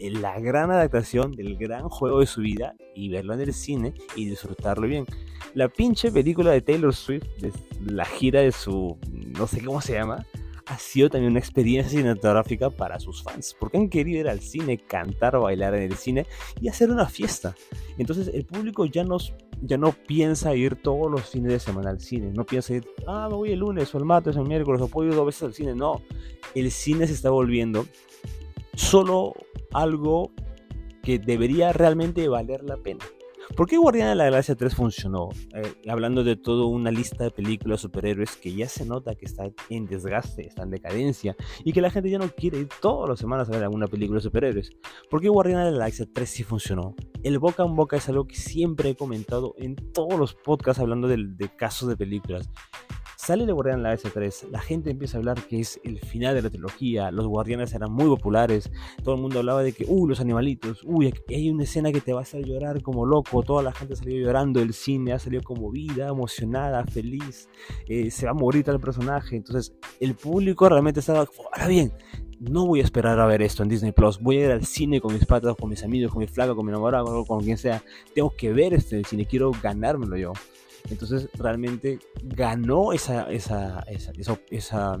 la 0.00 0.38
gran 0.40 0.70
adaptación 0.70 1.32
del 1.32 1.56
gran 1.56 1.88
juego 1.88 2.20
de 2.20 2.26
su 2.26 2.40
vida 2.40 2.74
y 2.94 3.08
verlo 3.08 3.34
en 3.34 3.40
el 3.40 3.54
cine 3.54 3.94
y 4.16 4.26
disfrutarlo 4.26 4.86
bien. 4.86 5.06
La 5.54 5.68
pinche 5.68 6.10
película 6.12 6.52
de 6.52 6.60
Taylor 6.60 6.94
Swift, 6.94 7.24
de 7.40 7.52
la 7.84 8.04
gira 8.04 8.40
de 8.40 8.52
su, 8.52 8.96
no 9.10 9.46
sé 9.46 9.62
cómo 9.64 9.80
se 9.80 9.94
llama, 9.94 10.24
ha 10.70 10.78
sido 10.78 11.10
también 11.10 11.32
una 11.32 11.40
experiencia 11.40 11.90
cinematográfica 11.90 12.70
para 12.70 13.00
sus 13.00 13.24
fans, 13.24 13.56
porque 13.58 13.76
han 13.76 13.88
querido 13.88 14.20
ir 14.20 14.28
al 14.28 14.38
cine, 14.38 14.78
cantar 14.78 15.36
bailar 15.36 15.74
en 15.74 15.82
el 15.82 15.96
cine 15.96 16.26
y 16.60 16.68
hacer 16.68 16.92
una 16.92 17.06
fiesta. 17.06 17.56
Entonces 17.98 18.30
el 18.32 18.44
público 18.44 18.86
ya, 18.86 19.02
nos, 19.02 19.34
ya 19.62 19.76
no 19.76 19.90
piensa 19.90 20.54
ir 20.54 20.76
todos 20.76 21.10
los 21.10 21.22
fines 21.28 21.50
de 21.50 21.58
semana 21.58 21.90
al 21.90 22.00
cine, 22.00 22.30
no 22.32 22.46
piensa 22.46 22.74
ir, 22.74 22.86
ah, 23.08 23.26
me 23.28 23.34
voy 23.34 23.50
el 23.50 23.58
lunes 23.58 23.92
o 23.92 23.98
el 23.98 24.04
martes 24.04 24.36
o 24.36 24.42
el 24.42 24.46
miércoles 24.46 24.80
o 24.80 24.86
puedo 24.86 25.08
ir 25.08 25.16
dos 25.16 25.26
veces 25.26 25.42
al 25.42 25.54
cine, 25.54 25.74
no, 25.74 26.02
el 26.54 26.70
cine 26.70 27.08
se 27.08 27.14
está 27.14 27.30
volviendo 27.30 27.84
solo 28.76 29.34
algo 29.72 30.30
que 31.02 31.18
debería 31.18 31.72
realmente 31.72 32.28
valer 32.28 32.62
la 32.62 32.76
pena. 32.76 33.04
¿Por 33.56 33.66
qué 33.66 33.76
Guardián 33.76 34.08
de 34.08 34.14
la 34.14 34.24
Galaxia 34.24 34.54
3 34.54 34.74
funcionó? 34.74 35.28
Eh, 35.54 35.88
hablando 35.88 36.22
de 36.22 36.36
toda 36.36 36.66
una 36.66 36.90
lista 36.90 37.24
de 37.24 37.30
películas 37.30 37.80
superhéroes 37.80 38.36
que 38.36 38.54
ya 38.54 38.68
se 38.68 38.86
nota 38.86 39.14
que 39.14 39.26
está 39.26 39.50
en 39.68 39.86
desgaste, 39.86 40.46
está 40.46 40.62
en 40.62 40.70
decadencia 40.70 41.36
y 41.64 41.72
que 41.72 41.80
la 41.80 41.90
gente 41.90 42.10
ya 42.10 42.18
no 42.18 42.28
quiere 42.30 42.58
ir 42.60 42.68
todas 42.80 43.08
las 43.08 43.18
semanas 43.18 43.48
a 43.48 43.52
ver 43.52 43.64
alguna 43.64 43.88
película 43.88 44.18
de 44.18 44.22
superhéroes. 44.22 44.70
¿Por 45.10 45.20
qué 45.20 45.28
Guardián 45.28 45.64
de 45.64 45.72
la 45.72 45.78
Galaxia 45.78 46.06
3 46.12 46.30
sí 46.30 46.42
funcionó? 46.44 46.94
El 47.22 47.38
boca 47.38 47.64
en 47.64 47.74
boca 47.74 47.96
es 47.96 48.08
algo 48.08 48.26
que 48.26 48.36
siempre 48.36 48.90
he 48.90 48.96
comentado 48.96 49.54
en 49.58 49.74
todos 49.74 50.18
los 50.18 50.34
podcasts 50.34 50.80
hablando 50.80 51.08
de 51.08 51.50
casos 51.56 51.88
de 51.88 51.96
películas. 51.96 52.48
Sale 53.22 53.44
de 53.44 53.52
Guardián 53.52 53.82
la 53.82 53.92
S3, 53.92 54.48
la 54.50 54.60
gente 54.60 54.90
empieza 54.90 55.18
a 55.18 55.20
hablar 55.20 55.46
que 55.46 55.60
es 55.60 55.78
el 55.84 55.98
final 55.98 56.34
de 56.34 56.40
la 56.40 56.48
trilogía, 56.48 57.10
los 57.10 57.26
guardianes 57.26 57.74
eran 57.74 57.92
muy 57.92 58.06
populares, 58.06 58.70
todo 59.04 59.14
el 59.16 59.20
mundo 59.20 59.40
hablaba 59.40 59.62
de 59.62 59.74
que, 59.74 59.84
uy, 59.86 60.08
los 60.08 60.20
animalitos, 60.20 60.82
uy, 60.84 61.12
hay 61.28 61.50
una 61.50 61.64
escena 61.64 61.92
que 61.92 62.00
te 62.00 62.14
va 62.14 62.20
a 62.20 62.22
hacer 62.22 62.46
llorar 62.46 62.80
como 62.80 63.04
loco, 63.04 63.42
toda 63.42 63.62
la 63.62 63.72
gente 63.72 63.94
salió 63.94 64.16
llorando, 64.16 64.62
el 64.62 64.72
cine 64.72 65.12
ha 65.12 65.18
salido 65.18 65.42
conmovida, 65.42 66.08
emocionada, 66.08 66.82
feliz, 66.86 67.50
eh, 67.86 68.10
se 68.10 68.24
va 68.24 68.30
a 68.30 68.34
morir 68.34 68.64
tal 68.64 68.80
personaje, 68.80 69.36
entonces 69.36 69.74
el 70.00 70.14
público 70.14 70.66
realmente 70.70 71.00
estaba, 71.00 71.28
ahora 71.52 71.68
bien, 71.68 71.92
no 72.40 72.66
voy 72.66 72.80
a 72.80 72.84
esperar 72.84 73.20
a 73.20 73.26
ver 73.26 73.42
esto 73.42 73.62
en 73.62 73.68
Disney 73.68 73.92
Plus. 73.92 74.18
Voy 74.18 74.38
a 74.38 74.46
ir 74.46 74.50
al 74.50 74.64
cine 74.64 74.98
con 74.98 75.12
mis 75.12 75.26
patas, 75.26 75.54
con 75.56 75.68
mis 75.68 75.84
amigos, 75.84 76.10
con 76.10 76.20
mi 76.20 76.26
flaca, 76.26 76.54
con 76.54 76.64
mi 76.64 76.72
enamorado, 76.72 77.26
con 77.26 77.44
quien 77.44 77.58
sea. 77.58 77.82
Tengo 78.14 78.30
que 78.34 78.50
ver 78.50 78.72
este 78.72 79.04
cine, 79.04 79.26
quiero 79.26 79.52
ganármelo 79.62 80.16
yo. 80.16 80.32
Entonces 80.88 81.28
realmente 81.34 81.98
ganó 82.22 82.92
esa, 82.92 83.30
esa, 83.30 83.80
esa, 83.88 84.12
esa, 84.50 85.00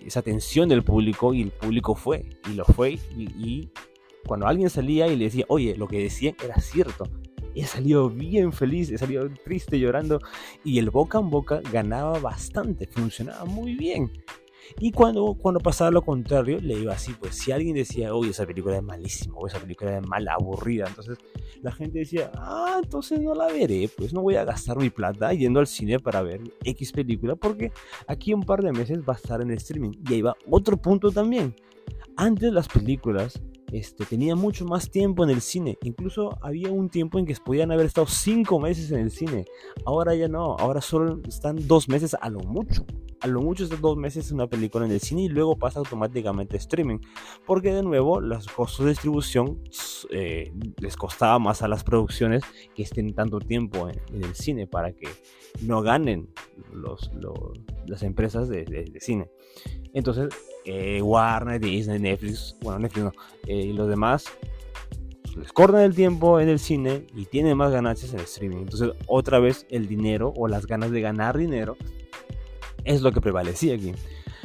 esa, 0.00 0.18
atención 0.18 0.68
del 0.68 0.82
público 0.82 1.34
y 1.34 1.42
el 1.42 1.50
público 1.50 1.94
fue, 1.94 2.24
y 2.50 2.54
lo 2.54 2.64
fue. 2.64 2.98
Y, 3.16 3.70
cuando 4.26 4.46
alguien 4.46 4.70
salía 4.70 5.08
y 5.08 5.16
le 5.16 5.24
decía, 5.24 5.44
oye, 5.48 5.76
lo 5.76 5.88
que 5.88 5.98
decían 5.98 6.36
era 6.44 6.54
cierto, 6.60 7.08
he 7.56 7.64
salido 7.64 8.08
bien 8.08 8.52
feliz, 8.52 8.88
he 8.90 8.96
salido 8.96 9.28
triste 9.44 9.80
llorando 9.80 10.20
y 10.64 10.78
el 10.78 10.90
boca 10.90 11.18
en 11.18 11.28
boca 11.28 11.60
ganaba 11.72 12.20
bastante, 12.20 12.86
funcionaba 12.86 13.44
muy 13.44 13.74
bien. 13.74 14.12
Y 14.78 14.92
cuando, 14.92 15.34
cuando 15.34 15.60
pasaba 15.60 15.90
lo 15.90 16.02
contrario, 16.02 16.58
le 16.60 16.74
iba 16.74 16.92
así, 16.92 17.12
pues 17.18 17.36
si 17.36 17.52
alguien 17.52 17.74
decía, 17.74 18.14
oye, 18.14 18.30
esa 18.30 18.46
película 18.46 18.76
es 18.76 18.82
malísima, 18.82 19.34
o 19.36 19.46
esa 19.46 19.58
película 19.58 19.98
es 19.98 20.06
mala, 20.06 20.34
aburrida, 20.34 20.86
entonces 20.88 21.18
la 21.62 21.72
gente 21.72 22.00
decía, 22.00 22.30
ah, 22.34 22.80
entonces 22.82 23.20
no 23.20 23.34
la 23.34 23.46
veré, 23.46 23.88
pues 23.96 24.12
no 24.12 24.22
voy 24.22 24.36
a 24.36 24.44
gastar 24.44 24.76
mi 24.76 24.90
plata 24.90 25.32
yendo 25.32 25.60
al 25.60 25.66
cine 25.66 25.98
para 25.98 26.22
ver 26.22 26.40
X 26.64 26.92
película, 26.92 27.36
porque 27.36 27.72
aquí 28.06 28.34
un 28.34 28.42
par 28.42 28.62
de 28.62 28.72
meses 28.72 29.00
va 29.08 29.14
a 29.14 29.16
estar 29.16 29.40
en 29.40 29.50
streaming. 29.52 29.92
Y 30.08 30.14
ahí 30.14 30.22
va 30.22 30.36
otro 30.50 30.76
punto 30.76 31.10
también. 31.10 31.54
Antes 32.16 32.52
las 32.52 32.68
películas 32.68 33.40
este, 33.72 34.04
tenía 34.04 34.36
mucho 34.36 34.66
más 34.66 34.90
tiempo 34.90 35.24
en 35.24 35.30
el 35.30 35.40
cine. 35.40 35.78
Incluso 35.82 36.38
había 36.42 36.70
un 36.70 36.90
tiempo 36.90 37.18
en 37.18 37.24
que 37.24 37.34
podían 37.42 37.72
haber 37.72 37.86
estado 37.86 38.06
cinco 38.06 38.60
meses 38.60 38.90
en 38.90 39.00
el 39.00 39.10
cine. 39.10 39.46
Ahora 39.86 40.14
ya 40.14 40.28
no, 40.28 40.56
ahora 40.58 40.82
solo 40.82 41.20
están 41.26 41.66
dos 41.66 41.88
meses 41.88 42.14
a 42.20 42.28
lo 42.28 42.40
mucho. 42.40 42.84
A 43.20 43.28
lo 43.28 43.40
mucho 43.40 43.64
están 43.64 43.80
dos 43.80 43.96
meses 43.96 44.30
una 44.30 44.46
película 44.46 44.84
en 44.84 44.92
el 44.92 45.00
cine 45.00 45.22
y 45.22 45.28
luego 45.28 45.56
pasa 45.56 45.78
automáticamente 45.78 46.58
streaming. 46.58 46.98
Porque 47.46 47.72
de 47.72 47.82
nuevo 47.82 48.20
los 48.20 48.46
costos 48.48 48.84
de 48.84 48.90
distribución 48.90 49.62
eh, 50.10 50.52
les 50.78 50.96
costaba 50.96 51.38
más 51.38 51.62
a 51.62 51.68
las 51.68 51.82
producciones 51.82 52.42
que 52.74 52.82
estén 52.82 53.14
tanto 53.14 53.38
tiempo 53.38 53.88
en, 53.88 54.22
el 54.22 54.34
cine 54.34 54.66
para 54.66 54.92
que 54.92 55.08
no 55.62 55.80
ganen 55.80 56.28
los, 56.74 57.10
las 57.86 58.02
empresas 58.02 58.50
de 58.50 58.92
cine. 59.00 59.30
Entonces 59.94 60.28
eh, 60.64 61.02
Warner, 61.02 61.60
Disney, 61.60 61.98
Netflix, 61.98 62.56
bueno, 62.60 62.80
Netflix 62.80 63.04
no, 63.04 63.12
eh, 63.46 63.66
y 63.66 63.72
los 63.72 63.88
demás 63.88 64.24
pues, 65.22 65.36
les 65.36 65.52
cortan 65.52 65.80
el 65.82 65.94
tiempo 65.94 66.40
en 66.40 66.48
el 66.48 66.58
cine 66.58 67.06
y 67.14 67.24
tienen 67.24 67.56
más 67.56 67.72
ganancias 67.72 68.12
en 68.12 68.20
el 68.20 68.24
streaming. 68.24 68.58
Entonces, 68.58 68.90
otra 69.06 69.38
vez 69.38 69.66
el 69.70 69.88
dinero 69.88 70.32
o 70.36 70.48
las 70.48 70.66
ganas 70.66 70.90
de 70.90 71.00
ganar 71.00 71.36
dinero 71.36 71.76
es 72.84 73.02
lo 73.02 73.12
que 73.12 73.20
prevalecía 73.20 73.74
aquí. 73.74 73.92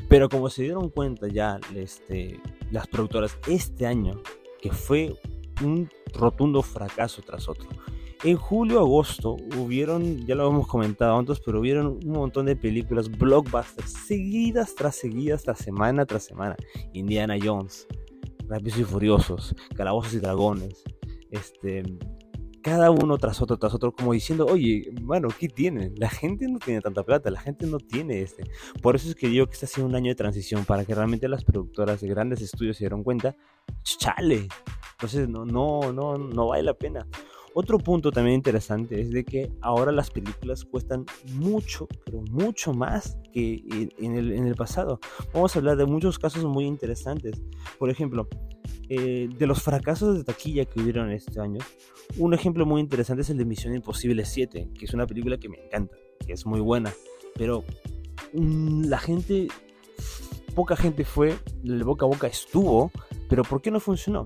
Pero 0.10 0.30
como 0.30 0.50
se 0.50 0.64
dieron 0.64 0.90
cuenta 0.90 1.28
ya 1.28 1.60
este, 1.76 2.40
las 2.72 2.88
productoras 2.88 3.38
este 3.48 3.86
año, 3.86 4.22
que 4.62 4.72
fue 4.72 5.16
un 5.62 5.90
rotundo 6.14 6.62
fracaso 6.62 7.22
tras 7.22 7.50
otro. 7.50 7.68
En 8.24 8.36
julio, 8.36 8.80
agosto, 8.80 9.38
hubieron, 9.58 10.26
ya 10.26 10.34
lo 10.34 10.48
hemos 10.48 10.68
comentado 10.68 11.18
antes, 11.18 11.40
pero 11.40 11.60
hubieron 11.60 12.00
un 12.04 12.14
montón 12.14 12.48
de 12.48 12.56
películas 12.56 13.10
blockbusters 13.10 13.92
seguidas 13.92 14.74
tras 14.74 14.96
seguidas, 14.96 15.44
tras 15.44 15.60
semana 15.60 16.06
tras 16.06 16.24
semana. 16.24 16.56
Indiana 16.94 17.36
Jones, 17.42 17.88
Rápidos 18.48 18.80
y 18.80 18.84
Furiosos, 18.84 19.56
Calabozos 19.76 20.16
y 20.16 20.20
Dragones, 20.20 20.84
este, 21.30 21.84
cada 22.64 22.90
uno 22.90 23.20
tras 23.20 23.40
otro, 23.42 23.58
tras 23.58 23.76
otro, 23.76 23.94
como 23.94 24.14
diciendo, 24.14 24.48
oye, 24.48 24.90
bueno, 25.02 25.28
¿qué 25.40 25.48
tienen? 25.48 25.94
La 25.98 26.10
gente 26.10 26.48
no 26.48 26.58
tiene 26.58 26.82
tanta 26.82 27.04
plata, 27.04 27.30
la 27.30 27.40
gente 27.40 27.68
no 27.68 27.78
tiene 27.78 28.22
este. 28.22 28.44
Por 28.82 28.96
eso 28.96 29.10
es 29.10 29.16
que 29.16 29.28
digo 29.28 29.46
que 29.46 29.54
está 29.54 29.68
siendo 29.68 29.90
un 29.90 29.96
año 29.96 30.10
de 30.10 30.16
transición, 30.16 30.66
para 30.66 30.86
que 30.86 30.96
realmente 30.96 31.30
las 31.30 31.44
productoras 31.46 32.02
de 32.02 32.08
grandes 32.08 32.42
estudios 32.42 32.78
se 32.78 32.84
dieron 32.84 33.04
cuenta, 33.04 33.36
chale. 33.84 34.48
Entonces, 34.94 35.30
no, 35.30 35.46
no, 35.46 35.94
no, 35.94 36.18
no 36.18 36.48
vale 36.48 36.64
la 36.64 36.74
pena. 36.74 37.08
Otro 37.60 37.80
punto 37.80 38.12
también 38.12 38.36
interesante 38.36 39.02
es 39.02 39.10
de 39.10 39.26
que 39.26 39.52
ahora 39.62 39.92
las 39.92 40.12
películas 40.12 40.64
cuestan 40.64 41.08
mucho, 41.34 41.88
pero 42.06 42.22
mucho 42.30 42.72
más 42.72 43.18
que 43.34 43.90
en 43.98 44.16
el, 44.16 44.54
pasado. 44.54 45.00
Vamos 45.34 45.56
a 45.56 45.60
hablar 45.60 45.76
de 45.76 45.88
muchos 45.88 46.20
casos 46.20 46.46
muy 46.46 46.66
interesantes. 46.66 47.42
Por 47.80 47.90
ejemplo, 47.90 48.28
eh, 48.90 49.28
de 49.36 49.48
los 49.48 49.64
fracasos 49.64 50.20
de 50.20 50.24
taquilla 50.24 50.66
que 50.66 50.80
hubieron 50.80 51.10
este 51.12 51.42
año, 51.42 51.58
un 52.20 52.36
ejemplo 52.36 52.64
muy 52.68 52.80
interesante 52.80 53.24
es 53.24 53.32
el 53.32 53.40
de 53.40 53.46
Misión 53.46 53.74
Imposible 53.74 54.24
7, 54.24 54.70
que 54.78 54.86
es 54.86 54.94
una 54.94 55.08
película 55.08 55.40
que 55.40 55.50
me 55.50 55.58
encanta, 55.66 55.98
que 56.28 56.34
es 56.34 56.46
muy 56.46 56.60
buena, 56.60 56.94
pero 57.34 57.64
mm, 58.34 58.84
la 58.84 59.00
gente, 59.00 59.48
poca 60.54 60.76
gente 60.76 61.06
fue, 61.06 61.34
el 61.64 61.84
boca 61.84 62.06
a 62.06 62.10
boca 62.10 62.28
estuvo, 62.28 62.92
pero 63.28 63.42
¿por 63.44 63.64
qué 63.64 63.72
no 63.72 63.80
funcionó? 63.80 64.26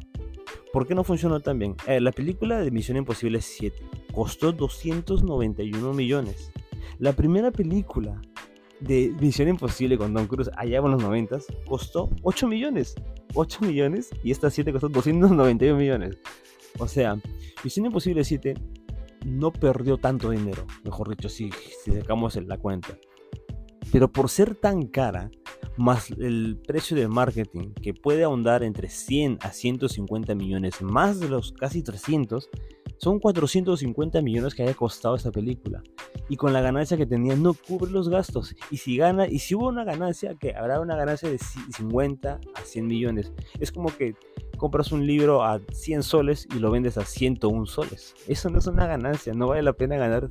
¿Por 0.72 0.88
qué 0.88 0.96
no 0.96 1.04
funcionó 1.04 1.42
tan 1.42 1.60
bien? 1.60 1.76
Eh, 1.86 2.00
la 2.00 2.12
película 2.12 2.60
de 2.60 2.72
Misión 2.72 2.98
Imposible 2.98 3.42
7 3.42 3.78
costó 4.14 4.54
291 4.54 5.94
millones. 5.94 6.52
La 6.98 7.14
primera 7.14 7.52
película 7.52 8.22
de 8.80 9.14
Misión 9.20 9.50
Imposible 9.50 9.98
con 9.98 10.14
Tom 10.14 10.28
Cruise 10.28 10.50
allá 10.56 10.78
en 10.78 10.92
los 10.92 11.02
90 11.02 11.40
costó 11.68 12.10
8 12.24 12.48
millones. 12.48 12.96
8 13.34 13.60
millones 13.62 14.12
y 14.24 14.32
esta 14.32 14.50
7 14.50 14.72
costó 14.72 14.88
291 14.88 15.78
millones. 15.78 16.18
O 16.80 16.88
sea, 16.88 17.18
Misión 17.66 17.88
Imposible 17.88 18.24
7 18.24 18.54
no 19.26 19.52
perdió 19.52 19.98
tanto 19.98 20.30
dinero, 20.30 20.66
mejor 20.84 21.10
dicho, 21.10 21.28
si, 21.28 21.52
si 21.84 21.92
sacamos 21.92 22.36
la 22.38 22.58
cuenta. 22.58 22.98
Pero 23.92 24.12
por 24.12 24.30
ser 24.30 24.56
tan 24.56 24.88
cara, 24.88 25.30
más 25.78 26.12
el 26.12 26.58
precio 26.66 26.96
de 26.96 27.08
marketing 27.08 27.74
que 27.74 27.94
puede 27.94 28.24
ahondar 28.24 28.64
entre 28.64 28.90
100 28.90 29.40
a 29.42 29.52
150 29.52 30.36
millones, 30.36 30.82
más 30.82 31.20
de 31.20 31.30
los 31.30 31.52
casi 31.54 31.84
300, 31.84 32.50
Son 32.98 33.20
450 33.20 34.22
millones 34.22 34.54
que 34.54 34.62
haya 34.62 34.76
costado 34.76 35.16
esta 35.16 35.32
película. 35.32 35.82
Y 36.30 36.38
con 36.38 36.54
la 36.54 36.62
ganancia 36.62 36.98
que 36.98 37.08
tenía 37.08 37.36
no 37.36 37.56
cubre 37.56 37.90
los 37.90 38.10
gastos. 38.10 38.56
Y 38.70 38.78
si 38.78 38.96
gana, 38.96 39.28
y 39.28 39.40
si 39.40 39.56
hubo 39.56 39.70
una 39.70 39.84
ganancia, 39.84 40.36
que 40.36 40.54
habrá 40.54 40.80
una 40.80 40.96
ganancia 40.96 41.28
de 41.28 41.40
50 41.40 42.40
a 42.54 42.62
100 42.62 42.86
millones. 42.86 43.34
Es 43.60 43.72
como 43.72 43.88
que 43.98 44.14
compras 44.56 44.92
un 44.92 45.08
libro 45.08 45.44
a 45.44 45.60
100 45.72 46.04
soles 46.04 46.48
y 46.56 46.60
lo 46.60 46.70
vendes 46.70 46.96
a 47.00 47.04
101 47.04 47.66
soles. 47.66 48.14
Eso 48.28 48.52
no 48.52 48.60
es 48.60 48.68
una 48.68 48.86
ganancia, 48.86 49.34
no 49.34 49.48
vale 49.48 49.64
la 49.64 49.74
pena 49.74 49.98
ganar 49.98 50.30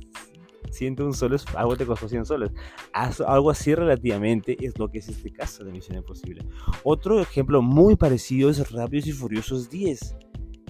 101 0.69 1.13
soles, 1.13 1.45
algo 1.55 1.75
te 1.75 1.85
costó 1.85 2.07
100 2.07 2.25
soles. 2.25 2.51
Algo 2.93 3.49
así 3.49 3.73
relativamente 3.73 4.57
es 4.65 4.77
lo 4.77 4.89
que 4.89 4.99
es 4.99 5.09
este 5.09 5.31
caso 5.31 5.63
de 5.63 5.71
Misión 5.71 5.97
Imposible. 5.97 6.45
Otro 6.83 7.19
ejemplo 7.19 7.61
muy 7.61 7.95
parecido 7.95 8.49
es 8.49 8.71
Rápidos 8.71 9.07
y 9.07 9.11
Furiosos 9.11 9.69
10 9.69 10.15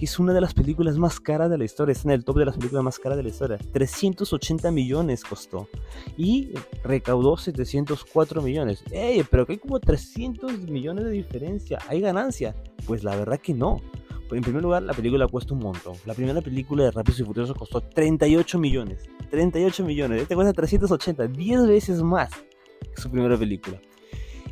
que 0.02 0.06
es 0.06 0.18
una 0.18 0.32
de 0.32 0.40
las 0.40 0.52
películas 0.52 0.98
más 0.98 1.20
caras 1.20 1.48
de 1.48 1.56
la 1.56 1.64
historia, 1.64 1.92
está 1.92 2.08
en 2.08 2.14
el 2.14 2.24
top 2.24 2.38
de 2.38 2.46
las 2.46 2.56
películas 2.56 2.82
más 2.82 2.98
caras 2.98 3.16
de 3.16 3.22
la 3.22 3.28
historia. 3.28 3.56
380 3.72 4.72
millones 4.72 5.22
costó 5.22 5.68
y 6.16 6.54
recaudó 6.82 7.36
704 7.36 8.42
millones. 8.42 8.82
¡Ey! 8.90 9.22
Pero 9.30 9.46
que 9.46 9.52
hay 9.52 9.58
como 9.60 9.78
300 9.78 10.62
millones 10.62 11.04
de 11.04 11.12
diferencia. 11.12 11.78
¿Hay 11.86 12.00
ganancia? 12.00 12.56
Pues 12.84 13.04
la 13.04 13.14
verdad 13.14 13.38
que 13.38 13.54
no. 13.54 13.80
En 14.34 14.42
primer 14.42 14.62
lugar, 14.62 14.82
la 14.82 14.94
película 14.94 15.26
cuesta 15.28 15.54
un 15.54 15.60
montón. 15.60 15.94
La 16.06 16.14
primera 16.14 16.40
película 16.40 16.84
de 16.84 16.90
Rápidos 16.90 17.20
y 17.20 17.24
Furiosos 17.24 17.56
costó 17.56 17.80
38 17.80 18.58
millones. 18.58 19.08
38 19.30 19.84
millones. 19.84 20.22
Este 20.22 20.34
cuesta 20.34 20.52
380, 20.52 21.26
10 21.28 21.66
veces 21.66 22.02
más 22.02 22.30
que 22.80 23.00
su 23.00 23.10
primera 23.10 23.36
película. 23.36 23.80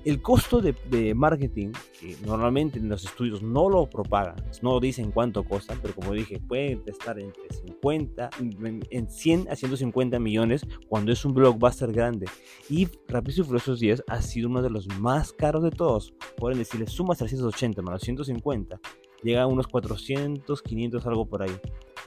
El 0.03 0.23
costo 0.23 0.63
de, 0.63 1.15
marketing, 1.15 1.73
que 2.01 2.17
normalmente 2.25 2.79
en 2.79 2.89
los 2.89 3.05
estudios 3.05 3.43
no 3.43 3.69
lo 3.69 3.85
propagan, 3.85 4.37
no 4.63 4.81
dicen 4.81 5.11
cuánto 5.11 5.43
cuesta, 5.43 5.77
pero 5.83 5.95
como 5.95 6.13
dije, 6.13 6.41
pueden 6.41 6.83
estar 6.87 7.19
entre 7.19 7.43
50, 7.51 8.31
en 8.41 9.11
100 9.11 9.49
a 9.51 9.57
150 9.57 10.19
millones 10.19 10.67
cuando 10.89 11.13
es 11.13 11.23
un 11.27 11.35
blockbuster 11.35 11.93
grande. 11.93 12.27
Y 12.71 12.89
Rápidos 13.09 13.39
y 13.39 13.43
Furiosos 13.43 13.79
10 13.79 14.05
ha 14.09 14.23
sido 14.23 14.49
uno 14.49 14.63
de 14.63 14.71
los 14.71 14.89
más 14.99 15.35
caros 15.35 15.63
de 15.63 15.71
todos. 15.71 16.15
Pueden 16.39 16.59
decirle, 16.59 16.87
sumas 16.87 17.19
380 17.19 17.83
más 17.83 18.01
150, 18.01 18.81
llega 19.23 19.43
a 19.43 19.47
unos 19.47 19.67
400, 19.67 20.63
500, 20.63 21.07
algo 21.07 21.27
por 21.27 21.43
ahí. 21.43 21.57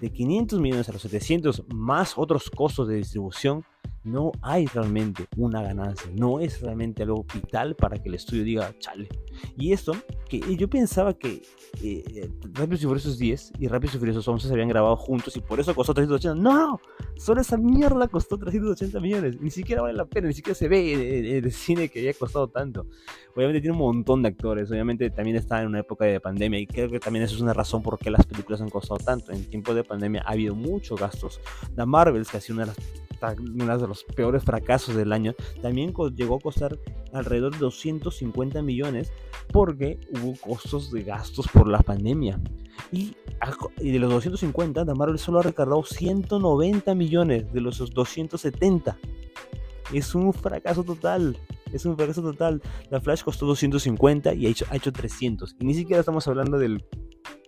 De 0.01 0.11
500 0.11 0.59
millones 0.59 0.89
a 0.89 0.93
los 0.93 1.01
700 1.01 1.63
más 1.73 2.17
otros 2.17 2.49
costos 2.49 2.87
de 2.87 2.95
distribución, 2.95 3.63
no 4.03 4.31
hay 4.41 4.65
realmente 4.67 5.27
una 5.37 5.61
ganancia, 5.61 6.11
no 6.13 6.39
es 6.39 6.61
realmente 6.61 7.03
algo 7.03 7.25
vital 7.33 7.75
para 7.75 8.01
que 8.01 8.09
el 8.09 8.15
estudio 8.15 8.43
diga, 8.43 8.73
chale. 8.79 9.07
Y 9.57 9.71
esto, 9.71 9.93
que 10.27 10.39
yo 10.55 10.69
pensaba 10.69 11.13
que 11.17 11.41
eh, 11.81 12.29
Rápidos 12.53 12.83
y 12.83 12.85
Furiosos 12.85 13.17
10 13.17 13.53
y 13.59 13.67
Rápidos 13.67 13.95
y 13.95 13.99
Furiosos 13.99 14.27
11 14.27 14.47
se 14.47 14.53
habían 14.53 14.67
grabado 14.67 14.95
juntos 14.95 15.35
y 15.37 15.39
por 15.39 15.59
eso 15.59 15.73
costó 15.73 15.93
380. 15.93 16.41
No, 16.41 16.79
solo 17.15 17.41
esa 17.41 17.57
mierda 17.57 18.07
costó 18.07 18.37
380 18.37 18.99
millones. 18.99 19.41
Ni 19.41 19.49
siquiera 19.49 19.81
vale 19.81 19.95
la 19.95 20.05
pena, 20.05 20.27
ni 20.27 20.33
siquiera 20.33 20.55
se 20.55 20.67
ve 20.67 21.37
el, 21.37 21.51
cine 21.51 21.89
que 21.89 21.99
haya 21.99 22.13
costado 22.13 22.47
tanto. 22.47 22.85
Obviamente 23.35 23.61
tiene 23.61 23.75
un 23.75 23.83
montón 23.83 24.21
de 24.21 24.29
actores, 24.29 24.69
obviamente 24.71 25.09
también 25.09 25.37
está 25.37 25.61
en 25.61 25.67
una 25.67 25.79
época 25.79 26.05
de 26.05 26.19
pandemia 26.19 26.59
y 26.59 26.67
creo 26.67 26.89
que 26.89 26.99
también 26.99 27.23
eso 27.23 27.35
es 27.35 27.41
una 27.41 27.53
razón 27.53 27.81
por 27.81 27.97
qué 27.97 28.11
las 28.11 28.25
películas 28.25 28.61
han 28.61 28.69
costado 28.69 28.99
tanto. 28.99 29.31
En 29.31 29.49
tiempos 29.49 29.75
de 29.75 29.83
pandemia 29.83 30.23
ha 30.25 30.31
habido 30.31 30.55
muchos 30.55 30.99
gastos. 30.99 31.39
La 31.75 31.85
Marvel, 31.85 32.25
que 32.27 32.37
ha 32.37 32.53
una 32.53 32.65
de 32.65 32.67
las 32.67 32.77
uno 33.31 33.77
de 33.77 33.87
los 33.87 34.03
peores 34.03 34.43
fracasos 34.43 34.95
del 34.95 35.13
año, 35.13 35.33
también 35.61 35.93
llegó 36.15 36.35
a 36.35 36.39
costar 36.39 36.77
alrededor 37.13 37.53
de 37.53 37.59
250 37.59 38.61
millones 38.61 39.11
porque 39.51 39.99
hubo 40.09 40.35
costos 40.35 40.91
de 40.91 41.03
gastos 41.03 41.47
por 41.47 41.67
la 41.67 41.79
pandemia. 41.79 42.39
Y, 42.91 43.15
de 43.77 43.99
los 43.99 44.11
250, 44.11 44.85
The 44.85 44.93
Marvel 44.93 45.19
solo 45.19 45.39
ha 45.39 45.43
recargado 45.43 45.83
190 45.83 46.95
millones 46.95 47.51
de 47.53 47.61
los 47.61 47.77
270. 47.77 48.97
Es 49.93 50.15
un 50.15 50.33
fracaso 50.33 50.83
total. 50.83 51.37
Es 51.71 51.85
un 51.85 51.95
fracaso 51.95 52.21
total. 52.21 52.61
La 52.89 53.01
Flash 53.01 53.23
costó 53.23 53.45
250 53.45 54.33
y 54.33 54.47
ha 54.47 54.49
hecho, 54.49 54.65
ha 54.69 54.75
hecho 54.75 54.91
300. 54.91 55.55
Y 55.59 55.65
ni 55.65 55.73
siquiera 55.73 55.99
estamos 55.99 56.27
hablando 56.27 56.57
del, 56.57 56.83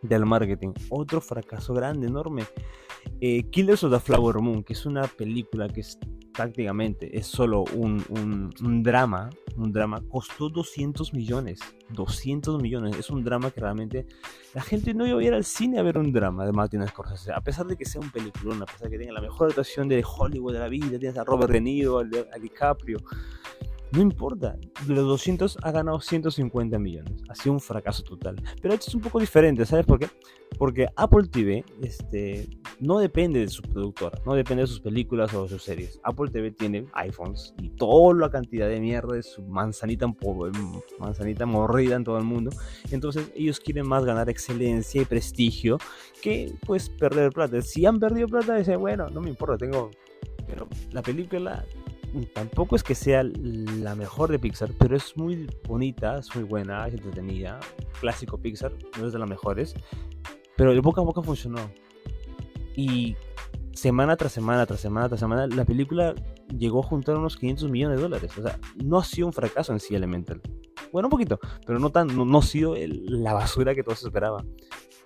del 0.01 0.25
marketing. 0.25 0.73
Otro 0.89 1.21
fracaso 1.21 1.73
grande, 1.73 2.07
enorme. 2.07 2.43
Eh, 3.21 3.49
Killers 3.49 3.83
of 3.83 3.93
the 3.93 3.99
Flower 3.99 4.39
Moon, 4.39 4.63
que 4.63 4.73
es 4.73 4.85
una 4.85 5.03
película 5.03 5.67
que 5.69 5.83
prácticamente 6.35 7.17
es 7.17 7.27
solo 7.27 7.63
un, 7.73 8.03
un, 8.09 8.83
drama, 8.83 9.29
un 9.55 9.71
drama, 9.71 10.01
costó 10.09 10.49
200 10.49 11.13
millones, 11.13 11.59
200 11.89 12.61
millones, 12.61 12.97
es 12.97 13.09
un 13.09 13.23
drama 13.23 13.51
que 13.51 13.61
realmente 13.61 14.05
la 14.53 14.61
gente 14.61 14.93
no 14.93 15.07
iba 15.07 15.19
a 15.19 15.23
ir 15.23 15.33
al 15.33 15.45
cine 15.45 15.79
a 15.79 15.83
ver 15.83 15.97
un 15.97 16.11
drama 16.11 16.45
de 16.45 16.51
Martin 16.51 16.85
Scorsese, 16.87 17.31
a 17.31 17.41
pesar 17.41 17.65
de 17.67 17.77
que 17.77 17.85
sea 17.85 18.01
un 18.01 18.11
peliculón, 18.11 18.61
a 18.61 18.65
pesar 18.65 18.89
de 18.89 18.91
que 18.91 18.97
tenga 18.97 19.13
la 19.13 19.21
mejor 19.21 19.47
actuación 19.47 19.87
de 19.87 20.03
Hollywood 20.05 20.53
de 20.53 20.59
la 20.59 20.67
vida, 20.67 20.99
tienes 20.99 21.17
a 21.17 21.23
Robert 21.23 21.53
De 21.53 21.61
Niro, 21.61 21.99
a 21.99 22.39
DiCaprio, 22.39 22.99
no 23.95 24.01
importa, 24.01 24.57
de 24.85 24.93
los 24.93 25.05
200 25.05 25.57
ha 25.63 25.71
ganado 25.71 26.01
150 26.01 26.77
millones. 26.79 27.23
Ha 27.29 27.35
sido 27.35 27.53
un 27.53 27.61
fracaso 27.61 28.03
total. 28.03 28.35
Pero 28.61 28.73
esto 28.73 28.87
es 28.89 28.95
un 28.95 29.01
poco 29.01 29.19
diferente, 29.19 29.65
¿sabes 29.65 29.85
por 29.85 29.99
qué? 29.99 30.09
Porque 30.57 30.87
Apple 30.95 31.27
TV 31.31 31.63
este, 31.81 32.47
no 32.79 32.99
depende 32.99 33.39
de 33.39 33.47
su 33.47 33.61
productora, 33.61 34.19
no 34.25 34.33
depende 34.33 34.63
de 34.63 34.67
sus 34.67 34.81
películas 34.81 35.33
o 35.33 35.43
de 35.43 35.49
sus 35.49 35.63
series. 35.63 35.99
Apple 36.03 36.29
TV 36.29 36.51
tiene 36.51 36.87
iPhones 36.93 37.53
y 37.61 37.69
toda 37.69 38.13
la 38.15 38.29
cantidad 38.29 38.67
de 38.67 38.79
mierda 38.79 39.15
de 39.15 39.23
su 39.23 39.41
manzanita, 39.43 40.07
manzanita 40.99 41.45
mordida 41.45 41.95
en 41.95 42.03
todo 42.03 42.17
el 42.17 42.25
mundo. 42.25 42.51
Entonces 42.91 43.31
ellos 43.33 43.59
quieren 43.59 43.87
más 43.87 44.03
ganar 44.03 44.29
excelencia 44.29 45.01
y 45.01 45.05
prestigio 45.05 45.77
que 46.21 46.53
pues 46.65 46.89
perder 46.89 47.31
plata. 47.31 47.61
Si 47.61 47.85
han 47.85 47.99
perdido 47.99 48.27
plata, 48.27 48.55
dicen, 48.55 48.79
bueno, 48.79 49.07
no 49.09 49.21
me 49.21 49.29
importa, 49.29 49.57
tengo... 49.57 49.89
Pero 50.47 50.67
la 50.91 51.01
película 51.01 51.65
tampoco 52.33 52.75
es 52.75 52.83
que 52.83 52.95
sea 52.95 53.23
la 53.23 53.95
mejor 53.95 54.31
de 54.31 54.39
Pixar, 54.39 54.71
pero 54.77 54.95
es 54.95 55.15
muy 55.17 55.47
bonita, 55.67 56.17
es 56.19 56.33
muy 56.35 56.43
buena, 56.43 56.87
es 56.87 56.93
entretenida. 56.93 57.59
Clásico 57.99 58.37
Pixar, 58.37 58.71
no 58.99 59.07
es 59.07 59.13
de 59.13 59.19
las 59.19 59.29
mejores. 59.29 59.75
Pero 60.55 60.71
el 60.71 60.81
boca 60.81 61.01
a 61.01 61.03
boca 61.03 61.21
funcionó. 61.21 61.59
Y 62.75 63.15
semana 63.73 64.15
tras 64.15 64.31
semana, 64.31 64.65
tras 64.65 64.79
semana, 64.79 65.07
tras 65.07 65.19
semana, 65.19 65.47
la 65.47 65.65
película 65.65 66.15
llegó 66.57 66.79
a 66.79 66.83
juntar 66.83 67.17
unos 67.17 67.37
500 67.37 67.69
millones 67.69 67.97
de 67.97 68.03
dólares. 68.03 68.37
O 68.37 68.41
sea, 68.41 68.59
no 68.83 68.97
ha 68.97 69.03
sido 69.03 69.27
un 69.27 69.33
fracaso 69.33 69.73
en 69.73 69.79
sí 69.79 69.95
Elemental. 69.95 70.41
Bueno, 70.91 71.07
un 71.07 71.11
poquito, 71.11 71.39
pero 71.65 71.79
no, 71.79 71.89
tan, 71.89 72.07
no, 72.07 72.37
ha 72.37 72.41
sido 72.41 72.75
la 72.77 73.33
basura 73.33 73.75
que 73.75 73.83
todos 73.83 74.03
esperaban 74.03 74.47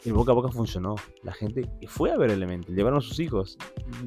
el 0.05 0.13
boca 0.13 0.31
a 0.31 0.35
boca 0.35 0.49
funcionó. 0.49 0.95
La 1.23 1.33
gente 1.33 1.69
fue 1.88 2.12
a 2.12 2.17
ver 2.17 2.31
Elemental, 2.31 2.75
llevaron 2.75 2.99
a 2.99 3.01
sus 3.01 3.19
hijos. 3.19 3.57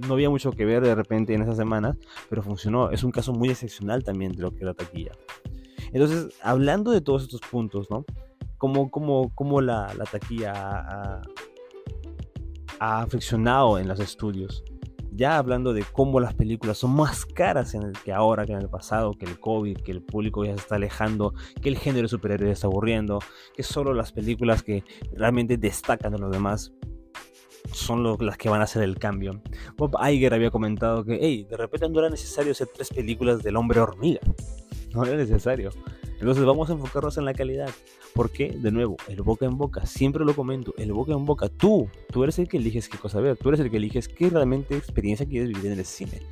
No 0.07 0.15
había 0.15 0.31
mucho 0.31 0.53
que 0.53 0.65
ver 0.65 0.83
de 0.83 0.95
repente 0.95 1.35
en 1.35 1.43
esas 1.43 1.57
semanas, 1.57 1.97
pero 2.29 2.43
funcionó. 2.43 2.91
Es 2.91 3.05
un 3.05 3.11
caso 3.11 3.33
muy 3.33 3.51
excepcional 3.51 4.03
también 4.03 4.33
de 4.33 4.43
lo 4.43 4.51
que 4.51 4.59
es 4.59 4.65
la 4.65 4.75
taquilla. 4.75 5.13
Entonces, 5.93 6.35
hablando 6.43 6.91
de 6.91 7.01
todos 7.01 7.23
estos 7.23 7.41
puntos, 7.41 7.91
¿no? 7.91 8.05
Cómo, 8.57 8.91
cómo, 8.91 9.61
la, 9.61 9.93
la 9.95 10.05
taquilla 10.05 10.53
ha, 10.55 11.23
ha 12.79 13.03
afeccionado 13.03 13.79
en 13.79 13.89
los 13.89 13.99
estudios 13.99 14.65
ya 15.15 15.39
hablando 15.39 15.73
de 15.73 15.85
cómo 15.93 16.21
las 16.21 16.35
películas 16.35 16.79
son 16.79 16.95
más 16.95 17.27
caras 17.27 17.75
en 17.75 17.83
el 17.83 17.93
que 17.93 18.13
ahora 18.13 18.47
que 18.47 18.53
en 18.53 18.59
el 18.59 18.69
pasado, 18.69 19.13
que 19.13 19.27
el 19.27 19.39
COVID, 19.39 19.79
que 19.79 19.93
el 19.93 20.03
público 20.03 20.45
ya 20.45 20.53
se 20.53 20.61
está 20.61 20.77
alejando, 20.77 21.35
que 21.61 21.69
el 21.69 21.79
género 21.79 22.09
superior 22.09 22.45
ya 22.45 22.53
está 22.53 22.67
aburriendo, 22.67 23.19
que 23.55 23.63
solo 23.63 23.93
las 23.95 24.13
películas 24.13 24.63
que 24.63 24.85
realmente 25.15 25.57
destacan 25.57 26.13
de 26.13 26.19
los 26.19 26.31
demás 26.31 26.73
son 27.73 28.03
las 28.21 28.37
que 28.37 28.49
van 28.49 28.61
a 28.61 28.65
hacer 28.65 28.83
el 28.83 28.99
cambio. 28.99 29.41
Bob 29.77 29.97
Iger 30.03 30.35
había 30.35 30.51
comentado 30.51 31.05
que, 31.05 31.19
hey, 31.21 31.47
de 31.49 31.57
repente 31.57 31.89
no 31.89 32.01
era 32.01 32.11
necesario 32.11 32.53
hacer 32.53 32.69
tres 32.75 32.91
películas 32.91 33.43
del 33.43 33.57
hombre 33.57 33.81
hormiga. 33.81 34.21
No 34.95 35.05
era 35.05 35.17
necesario. 35.17 35.71
Entonces 36.23 36.45
vamos 36.45 36.71
a 36.71 36.75
enfocarnos 36.75 37.19
en 37.19 37.25
la 37.25 37.35
calidad. 37.35 37.69
Porque, 38.15 38.51
de 38.57 38.71
nuevo, 38.71 38.97
el 39.09 39.23
boca 39.23 39.45
en 39.45 39.59
boca, 39.59 39.87
siempre 39.87 40.25
lo 40.25 40.37
comento, 40.37 40.73
el 40.79 40.93
boca 40.93 41.13
en 41.13 41.25
boca, 41.25 41.49
tú, 41.49 41.89
tú 42.13 42.23
eres 42.23 42.39
el 42.39 42.47
que 42.47 42.59
eliges 42.59 42.89
qué 42.89 42.97
cosa 42.97 43.21
ver, 43.21 43.37
tú 43.37 43.49
eres 43.49 43.61
el 43.61 43.71
que 43.71 43.79
eliges 43.79 44.07
qué 44.07 44.31
realmente 44.31 44.77
experiencia 44.77 45.27
quieres 45.27 45.49
vivir 45.49 45.73
en 45.73 45.81
el 45.81 45.85
cine. 45.85 46.23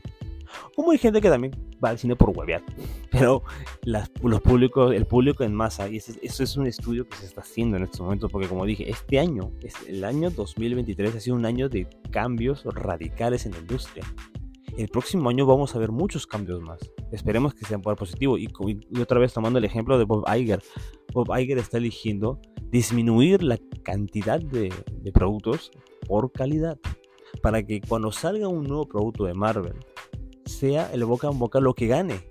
Como 0.76 0.92
hay 0.92 0.98
gente 0.98 1.20
que 1.20 1.29
también 1.29 1.53
va 1.83 1.88
al 1.88 1.98
cine 1.98 2.14
por 2.14 2.31
huevear, 2.31 2.62
pero 3.11 3.42
las, 3.83 4.12
los 4.22 4.40
públicos, 4.40 4.94
el 4.94 5.07
público 5.07 5.42
en 5.42 5.55
masa, 5.55 5.88
y 5.88 5.96
eso, 5.96 6.12
eso, 6.22 6.44
es 6.44 6.57
un 6.57 6.68
estudio 6.68 7.09
que 7.09 7.16
se 7.16 7.26
está 7.26 7.40
haciendo 7.40 7.76
en 7.76 7.83
estos 7.83 8.03
momentos, 8.03 8.31
porque 8.31 8.46
como 8.46 8.66
dije, 8.66 8.88
este 8.88 9.18
año, 9.18 9.50
el 9.88 10.05
año 10.05 10.31
2023 10.31 11.16
ha 11.16 11.20
sido 11.20 11.35
un 11.35 11.46
año 11.46 11.68
de 11.68 11.88
cambios 12.12 12.64
radicales 12.64 13.44
en 13.44 13.53
la 13.53 13.59
industria 13.59 14.05
el 14.77 14.89
próximo 14.89 15.29
año 15.29 15.47
vamos 15.47 15.75
a 15.75 15.79
ver 15.79 15.91
muchos 15.91 16.27
cambios 16.27 16.61
más. 16.61 16.79
Esperemos 17.13 17.55
que 17.55 17.65
sean 17.65 17.83
por 17.83 17.97
positivo. 17.97 18.39
Y, 18.39 18.49
otra 19.01 19.19
vez 19.19 19.33
tomando 19.33 19.59
el 19.59 19.65
ejemplo 19.65 19.99
de 19.99 20.05
Bob 20.05 20.25
Iger. 20.29 20.63
Bob 21.13 21.29
Iger 21.37 21.59
está 21.59 21.79
eligiendo 21.79 22.41
disminuir 22.71 23.43
la 23.43 23.59
cantidad 23.83 24.41
de, 24.41 24.73
productos 25.13 25.71
por 26.07 26.33
calidad. 26.33 26.79
Para 27.43 27.63
que 27.63 27.81
cuando 27.81 28.11
salga 28.11 28.49
un 28.49 28.65
nuevo 28.65 28.87
producto 28.87 29.25
de 29.25 29.35
Marvel, 29.35 29.77
sea 30.45 30.91
el 30.93 31.05
boca 31.05 31.29
en 31.29 31.39
boca 31.39 31.61
lo 31.61 31.75
que 31.75 31.87
gane. 31.87 32.27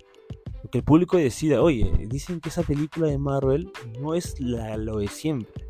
Que 0.70 0.78
el 0.78 0.84
público 0.84 1.16
decida, 1.16 1.62
oye, 1.62 1.90
dicen 2.08 2.40
que 2.40 2.50
esa 2.50 2.62
película 2.62 3.08
de 3.08 3.18
Marvel 3.18 3.72
no 3.98 4.14
es 4.14 4.38
la, 4.40 4.76
lo 4.76 4.98
de 4.98 5.08
siempre. 5.08 5.69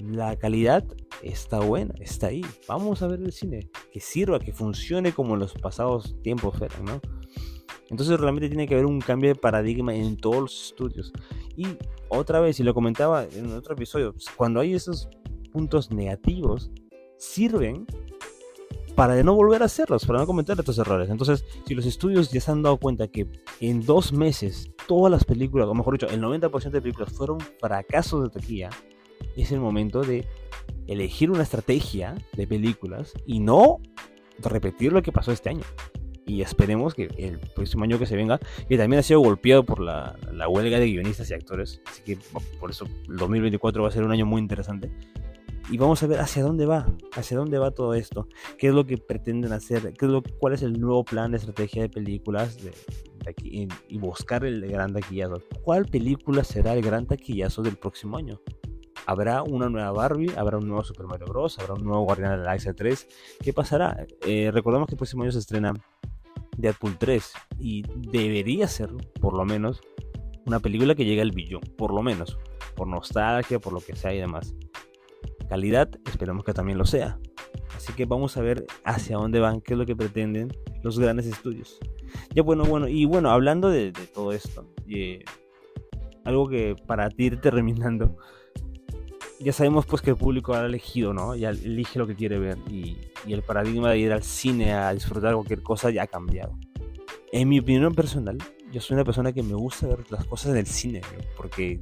La 0.00 0.36
calidad 0.36 0.84
está 1.22 1.60
buena, 1.60 1.94
está 2.00 2.28
ahí. 2.28 2.44
Vamos 2.68 3.02
a 3.02 3.06
ver 3.06 3.20
el 3.20 3.32
cine, 3.32 3.70
que 3.92 4.00
sirva, 4.00 4.40
que 4.40 4.52
funcione 4.52 5.12
como 5.12 5.34
en 5.34 5.40
los 5.40 5.54
pasados 5.54 6.16
tiempos 6.22 6.54
¿no? 6.82 7.00
Entonces 7.90 8.18
realmente 8.18 8.48
tiene 8.48 8.66
que 8.66 8.74
haber 8.74 8.86
un 8.86 9.00
cambio 9.00 9.28
de 9.28 9.34
paradigma 9.34 9.94
en 9.94 10.16
todos 10.16 10.40
los 10.40 10.66
estudios. 10.68 11.12
Y 11.56 11.66
otra 12.08 12.40
vez, 12.40 12.58
y 12.58 12.62
lo 12.62 12.72
comentaba 12.72 13.24
en 13.24 13.52
otro 13.52 13.74
episodio, 13.74 14.12
pues, 14.12 14.26
cuando 14.34 14.60
hay 14.60 14.74
esos 14.74 15.08
puntos 15.52 15.90
negativos, 15.90 16.70
sirven 17.18 17.86
para 18.94 19.14
de 19.14 19.24
no 19.24 19.34
volver 19.34 19.62
a 19.62 19.66
hacerlos, 19.66 20.04
para 20.04 20.18
no 20.18 20.26
cometer 20.26 20.58
estos 20.58 20.78
errores. 20.78 21.10
Entonces, 21.10 21.44
si 21.66 21.74
los 21.74 21.86
estudios 21.86 22.30
ya 22.30 22.40
se 22.40 22.50
han 22.50 22.62
dado 22.62 22.78
cuenta 22.78 23.08
que 23.08 23.26
en 23.60 23.84
dos 23.84 24.12
meses 24.12 24.70
todas 24.86 25.10
las 25.10 25.24
películas, 25.24 25.68
o 25.68 25.74
mejor 25.74 25.94
dicho, 25.94 26.08
el 26.08 26.20
90% 26.20 26.70
de 26.70 26.80
películas 26.82 27.12
fueron 27.12 27.38
fracasos 27.60 28.22
de 28.22 28.30
taquilla, 28.30 28.70
es 29.36 29.52
el 29.52 29.60
momento 29.60 30.02
de 30.02 30.26
elegir 30.86 31.30
una 31.30 31.42
estrategia 31.42 32.14
de 32.36 32.46
películas 32.46 33.12
y 33.26 33.40
no 33.40 33.78
repetir 34.38 34.92
lo 34.92 35.02
que 35.02 35.12
pasó 35.12 35.32
este 35.32 35.50
año. 35.50 35.64
Y 36.24 36.42
esperemos 36.42 36.94
que 36.94 37.08
el 37.18 37.38
próximo 37.38 37.84
año 37.84 37.98
que 37.98 38.06
se 38.06 38.16
venga, 38.16 38.38
que 38.68 38.78
también 38.78 39.00
ha 39.00 39.02
sido 39.02 39.20
golpeado 39.20 39.64
por 39.64 39.80
la, 39.80 40.16
la 40.32 40.48
huelga 40.48 40.78
de 40.78 40.86
guionistas 40.86 41.30
y 41.30 41.34
actores, 41.34 41.82
así 41.86 42.02
que 42.02 42.18
por 42.60 42.70
eso 42.70 42.86
el 43.08 43.16
2024 43.16 43.82
va 43.82 43.88
a 43.88 43.92
ser 43.92 44.04
un 44.04 44.12
año 44.12 44.24
muy 44.24 44.40
interesante 44.40 44.90
y 45.70 45.78
vamos 45.78 46.02
a 46.02 46.06
ver 46.06 46.20
hacia 46.20 46.42
dónde 46.42 46.66
va, 46.66 46.86
hacia 47.14 47.36
dónde 47.36 47.58
va 47.58 47.70
todo 47.70 47.94
esto, 47.94 48.28
qué 48.58 48.68
es 48.68 48.74
lo 48.74 48.84
que 48.84 48.98
pretenden 48.98 49.52
hacer, 49.52 49.94
qué 49.94 50.06
es 50.06 50.10
lo, 50.10 50.22
cuál 50.38 50.54
es 50.54 50.62
el 50.62 50.78
nuevo 50.80 51.04
plan 51.04 51.30
de 51.30 51.38
estrategia 51.38 51.82
de 51.82 51.88
películas 51.88 52.58
de, 52.62 52.72
aquí, 53.28 53.68
y, 53.88 53.98
buscar 53.98 54.44
el 54.44 54.66
gran 54.66 54.92
taquillazo. 54.92 55.42
¿Cuál 55.62 55.86
película 55.86 56.44
será 56.44 56.74
el 56.74 56.82
gran 56.82 57.06
taquillazo 57.06 57.62
del 57.62 57.76
próximo 57.76 58.16
año? 58.16 58.40
¿Habrá 59.06 59.42
una 59.42 59.68
nueva 59.68 59.90
Barbie? 59.92 60.32
¿Habrá 60.36 60.58
un 60.58 60.68
nuevo 60.68 60.84
Super 60.84 61.06
Mario 61.06 61.26
Bros? 61.26 61.58
¿Habrá 61.58 61.74
un 61.74 61.84
nuevo 61.84 62.02
Guardián 62.04 62.30
de 62.30 62.36
la 62.38 62.44
Galaxia 62.44 62.74
3? 62.74 63.08
¿Qué 63.42 63.52
pasará? 63.52 64.06
Eh, 64.26 64.50
recordemos 64.52 64.86
que 64.86 64.94
el 64.94 64.98
próximo 64.98 65.22
año 65.22 65.32
se 65.32 65.38
estrena 65.38 65.74
Deadpool 66.56 66.98
3 66.98 67.32
y 67.58 67.82
debería 68.10 68.68
ser, 68.68 68.90
por 69.20 69.34
lo 69.34 69.44
menos, 69.44 69.80
una 70.46 70.60
película 70.60 70.94
que 70.94 71.04
llegue 71.04 71.22
al 71.22 71.32
billón, 71.32 71.62
por 71.76 71.92
lo 71.92 72.02
menos, 72.02 72.38
por 72.74 72.86
nostalgia, 72.86 73.58
por 73.58 73.72
lo 73.72 73.80
que 73.80 73.96
sea 73.96 74.14
y 74.14 74.18
demás 74.18 74.54
calidad, 75.52 75.90
esperamos 76.06 76.44
que 76.44 76.54
también 76.54 76.78
lo 76.78 76.86
sea. 76.86 77.18
Así 77.76 77.92
que 77.92 78.06
vamos 78.06 78.38
a 78.38 78.40
ver 78.40 78.64
hacia 78.84 79.18
dónde 79.18 79.38
van, 79.38 79.60
qué 79.60 79.74
es 79.74 79.78
lo 79.78 79.84
que 79.84 79.94
pretenden 79.94 80.50
los 80.82 80.98
grandes 80.98 81.26
estudios. 81.26 81.78
Ya 82.34 82.42
bueno, 82.42 82.64
bueno, 82.64 82.88
y 82.88 83.04
bueno, 83.04 83.30
hablando 83.30 83.68
de, 83.68 83.92
todo 84.14 84.32
esto, 84.32 84.66
eh, 84.88 85.22
algo 86.24 86.48
que 86.48 86.74
para 86.86 87.10
ti 87.10 87.24
ir 87.24 87.40
terminando, 87.42 88.16
ya 89.42 89.52
sabemos 89.52 89.86
pues 89.86 90.02
que 90.02 90.10
el 90.10 90.16
público 90.16 90.54
ha 90.54 90.64
elegido, 90.64 91.12
¿no? 91.12 91.34
Ya 91.34 91.50
elige 91.50 91.98
lo 91.98 92.06
que 92.06 92.14
quiere 92.14 92.38
ver 92.38 92.58
y, 92.70 92.96
y, 93.26 93.32
el 93.32 93.42
paradigma 93.42 93.90
de 93.90 93.98
ir 93.98 94.12
al 94.12 94.22
cine 94.22 94.72
a 94.72 94.92
disfrutar 94.92 95.34
cualquier 95.34 95.62
cosa 95.62 95.90
ya 95.90 96.04
ha 96.04 96.06
cambiado. 96.06 96.58
En 97.32 97.48
mi 97.48 97.58
opinión 97.58 97.94
personal, 97.94 98.38
yo 98.70 98.80
soy 98.80 98.94
una 98.94 99.04
persona 99.04 99.32
que 99.32 99.42
me 99.42 99.54
gusta 99.54 99.86
ver 99.86 100.04
las 100.10 100.24
cosas 100.24 100.52
en 100.52 100.58
el 100.58 100.66
cine, 100.66 101.00
porque 101.36 101.80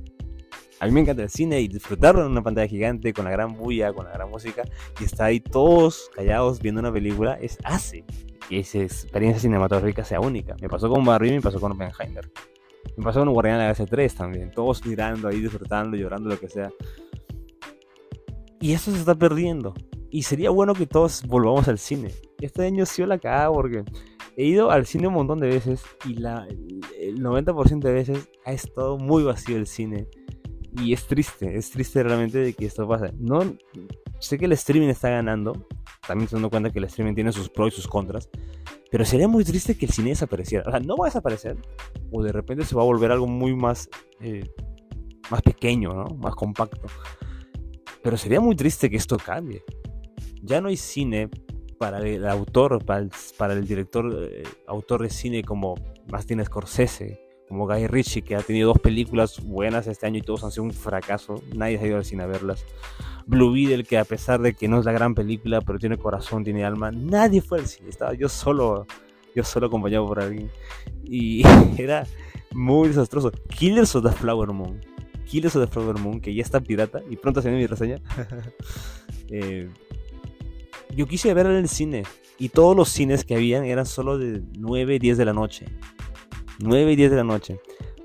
a 0.80 0.86
mí 0.86 0.92
me 0.92 1.00
encanta 1.00 1.22
el 1.22 1.28
cine 1.28 1.60
y 1.60 1.68
disfrutarlo 1.68 2.24
en 2.24 2.32
una 2.32 2.42
pantalla 2.42 2.66
gigante 2.66 3.12
con 3.12 3.26
la 3.26 3.30
gran 3.30 3.54
bulla, 3.54 3.92
con 3.92 4.06
la 4.06 4.12
gran 4.12 4.30
música 4.30 4.62
y 4.98 5.04
estar 5.04 5.26
ahí 5.26 5.38
todos 5.38 6.10
callados 6.14 6.60
viendo 6.60 6.80
una 6.80 6.90
película 6.90 7.34
es 7.34 7.58
hace 7.64 8.02
que 8.48 8.60
esa 8.60 8.78
experiencia 8.78 9.40
cinematográfica 9.40 10.04
sea 10.04 10.20
única. 10.20 10.56
Me 10.58 10.70
pasó 10.70 10.88
con 10.88 11.04
Barbie, 11.04 11.32
me 11.32 11.42
pasó 11.42 11.60
con 11.60 11.72
Oppenheimer. 11.72 12.32
Me 12.96 13.04
pasó 13.04 13.20
con 13.20 13.30
Guardián 13.30 13.56
de 13.56 13.58
la 13.58 13.64
Galaxia 13.64 13.86
3 13.86 14.14
también. 14.14 14.50
Todos 14.52 14.84
mirando 14.86 15.28
ahí, 15.28 15.40
disfrutando, 15.40 15.98
llorando, 15.98 16.30
lo 16.30 16.40
que 16.40 16.48
sea. 16.48 16.70
Y 18.60 18.72
eso 18.72 18.92
se 18.92 18.98
está 18.98 19.14
perdiendo. 19.14 19.74
Y 20.10 20.22
sería 20.22 20.50
bueno 20.50 20.74
que 20.74 20.86
todos 20.86 21.22
volvamos 21.26 21.68
al 21.68 21.78
cine. 21.78 22.10
Este 22.40 22.66
año 22.66 22.84
sí 22.84 23.04
la 23.06 23.18
cagada 23.18 23.52
porque 23.52 23.84
he 24.36 24.44
ido 24.44 24.70
al 24.70 24.86
cine 24.86 25.08
un 25.08 25.14
montón 25.14 25.38
de 25.38 25.48
veces 25.48 25.82
y 26.04 26.14
la, 26.14 26.46
el 26.98 27.22
90% 27.22 27.80
de 27.80 27.92
veces 27.92 28.28
ha 28.44 28.52
estado 28.52 28.98
muy 28.98 29.22
vacío 29.22 29.56
el 29.56 29.66
cine. 29.66 30.06
Y 30.82 30.92
es 30.92 31.06
triste, 31.06 31.56
es 31.56 31.70
triste 31.70 32.02
realmente 32.02 32.38
de 32.38 32.52
que 32.52 32.66
esto 32.66 32.86
pase. 32.86 33.12
No, 33.18 33.40
sé 34.20 34.38
que 34.38 34.44
el 34.44 34.52
streaming 34.52 34.88
está 34.88 35.10
ganando, 35.10 35.66
también 36.06 36.28
se 36.28 36.36
cuenta 36.48 36.70
que 36.70 36.78
el 36.78 36.84
streaming 36.84 37.14
tiene 37.14 37.32
sus 37.32 37.48
pros 37.48 37.72
y 37.72 37.76
sus 37.76 37.88
contras, 37.88 38.28
pero 38.90 39.04
sería 39.04 39.26
muy 39.26 39.44
triste 39.44 39.76
que 39.76 39.86
el 39.86 39.92
cine 39.92 40.10
desapareciera. 40.10 40.64
O 40.68 40.70
sea, 40.70 40.80
no 40.80 40.96
va 40.96 41.06
a 41.06 41.08
desaparecer, 41.08 41.56
o 42.12 42.22
de 42.22 42.30
repente 42.30 42.64
se 42.64 42.76
va 42.76 42.82
a 42.82 42.84
volver 42.84 43.10
algo 43.10 43.26
muy 43.26 43.54
más, 43.54 43.88
eh, 44.20 44.48
más 45.30 45.42
pequeño, 45.42 45.92
¿no? 45.92 46.04
Más 46.16 46.34
compacto. 46.34 46.86
Pero 48.02 48.16
sería 48.16 48.40
muy 48.40 48.56
triste 48.56 48.88
que 48.88 48.96
esto 48.96 49.16
cambie. 49.16 49.62
Ya 50.42 50.60
no 50.60 50.68
hay 50.68 50.76
cine 50.76 51.28
para 51.78 51.98
el 52.00 52.26
autor, 52.26 52.84
para 52.84 53.00
el, 53.00 53.10
para 53.38 53.54
el 53.54 53.66
director, 53.66 54.28
eh, 54.30 54.42
autor 54.66 55.02
de 55.02 55.10
cine 55.10 55.42
como 55.42 55.74
Martin 56.10 56.44
Scorsese, 56.44 57.20
como 57.48 57.66
Guy 57.66 57.86
Ritchie, 57.86 58.22
que 58.22 58.36
ha 58.36 58.42
tenido 58.42 58.68
dos 58.68 58.78
películas 58.78 59.42
buenas 59.42 59.86
este 59.86 60.06
año 60.06 60.18
y 60.18 60.22
todos 60.22 60.44
han 60.44 60.50
sido 60.50 60.64
un 60.64 60.72
fracaso. 60.72 61.42
Nadie 61.54 61.78
ha 61.78 61.86
ido 61.86 61.96
al 61.96 62.04
cine 62.04 62.22
a 62.22 62.26
verlas. 62.26 62.64
Blue 63.26 63.52
Beetle, 63.52 63.84
que 63.84 63.96
a 63.96 64.04
pesar 64.04 64.40
de 64.40 64.54
que 64.54 64.68
no 64.68 64.78
es 64.78 64.84
la 64.84 64.92
gran 64.92 65.14
película, 65.14 65.60
pero 65.60 65.78
tiene 65.78 65.96
corazón, 65.96 66.44
tiene 66.44 66.64
alma, 66.64 66.90
nadie 66.90 67.40
fue 67.40 67.60
al 67.60 67.66
cine. 67.66 67.88
Estaba 67.88 68.12
yo 68.14 68.28
solo, 68.28 68.86
yo 69.34 69.44
solo 69.44 69.68
acompañado 69.68 70.06
por 70.06 70.20
alguien. 70.20 70.50
Y 71.04 71.42
era 71.78 72.06
muy 72.52 72.88
desastroso. 72.88 73.30
Killers 73.56 73.94
of 73.96 74.04
the 74.04 74.12
Flower 74.12 74.52
Moon. 74.52 74.80
Killers 75.30 75.54
of 75.54 75.64
the 75.64 75.72
Flower 75.72 75.96
Moon, 76.00 76.20
que 76.20 76.34
ya 76.34 76.42
está 76.42 76.60
pirata 76.60 77.02
y 77.08 77.16
pronto 77.16 77.40
se 77.40 77.48
viene 77.48 77.62
mi 77.62 77.66
reseña. 77.66 78.00
Eh, 79.32 79.68
yo 80.96 81.06
quise 81.06 81.32
verla 81.34 81.52
en 81.52 81.58
el 81.58 81.68
cine 81.68 82.02
y 82.36 82.48
todos 82.48 82.76
los 82.76 82.88
cines 82.88 83.24
que 83.24 83.36
habían 83.36 83.64
eran 83.64 83.86
solo 83.86 84.18
de 84.18 84.42
9, 84.58 84.98
10 84.98 85.16
de 85.18 85.24
la 85.24 85.32
noche. 85.32 85.66
9 86.58 86.90
y 86.90 86.96
10 86.96 87.12
de 87.12 87.16
la 87.16 87.22
noche. 87.22 87.60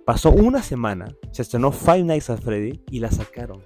Pasó 0.06 0.30
una 0.30 0.62
semana, 0.62 1.08
se 1.32 1.42
estrenó 1.42 1.72
Five 1.72 2.04
Nights 2.04 2.30
at 2.30 2.42
Freddy 2.42 2.80
y 2.92 3.00
la 3.00 3.10
sacaron. 3.10 3.64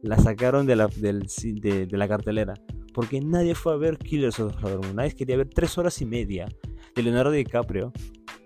La 0.00 0.16
sacaron 0.16 0.64
de 0.64 0.74
la, 0.74 0.86
de, 0.86 1.86
la 1.90 2.08
cartelera. 2.08 2.54
Porque 2.94 3.20
nadie 3.20 3.54
fue 3.54 3.74
a 3.74 3.76
ver 3.76 3.98
Killers 3.98 4.40
of 4.40 4.52
the 4.52 4.58
Flower 4.58 4.78
Moon. 4.78 4.96
Nadie 4.96 5.14
quería 5.14 5.36
ver 5.36 5.50
3 5.50 5.76
horas 5.76 6.00
y 6.00 6.06
media 6.06 6.48
de 6.94 7.02
Leonardo 7.02 7.30
DiCaprio 7.30 7.92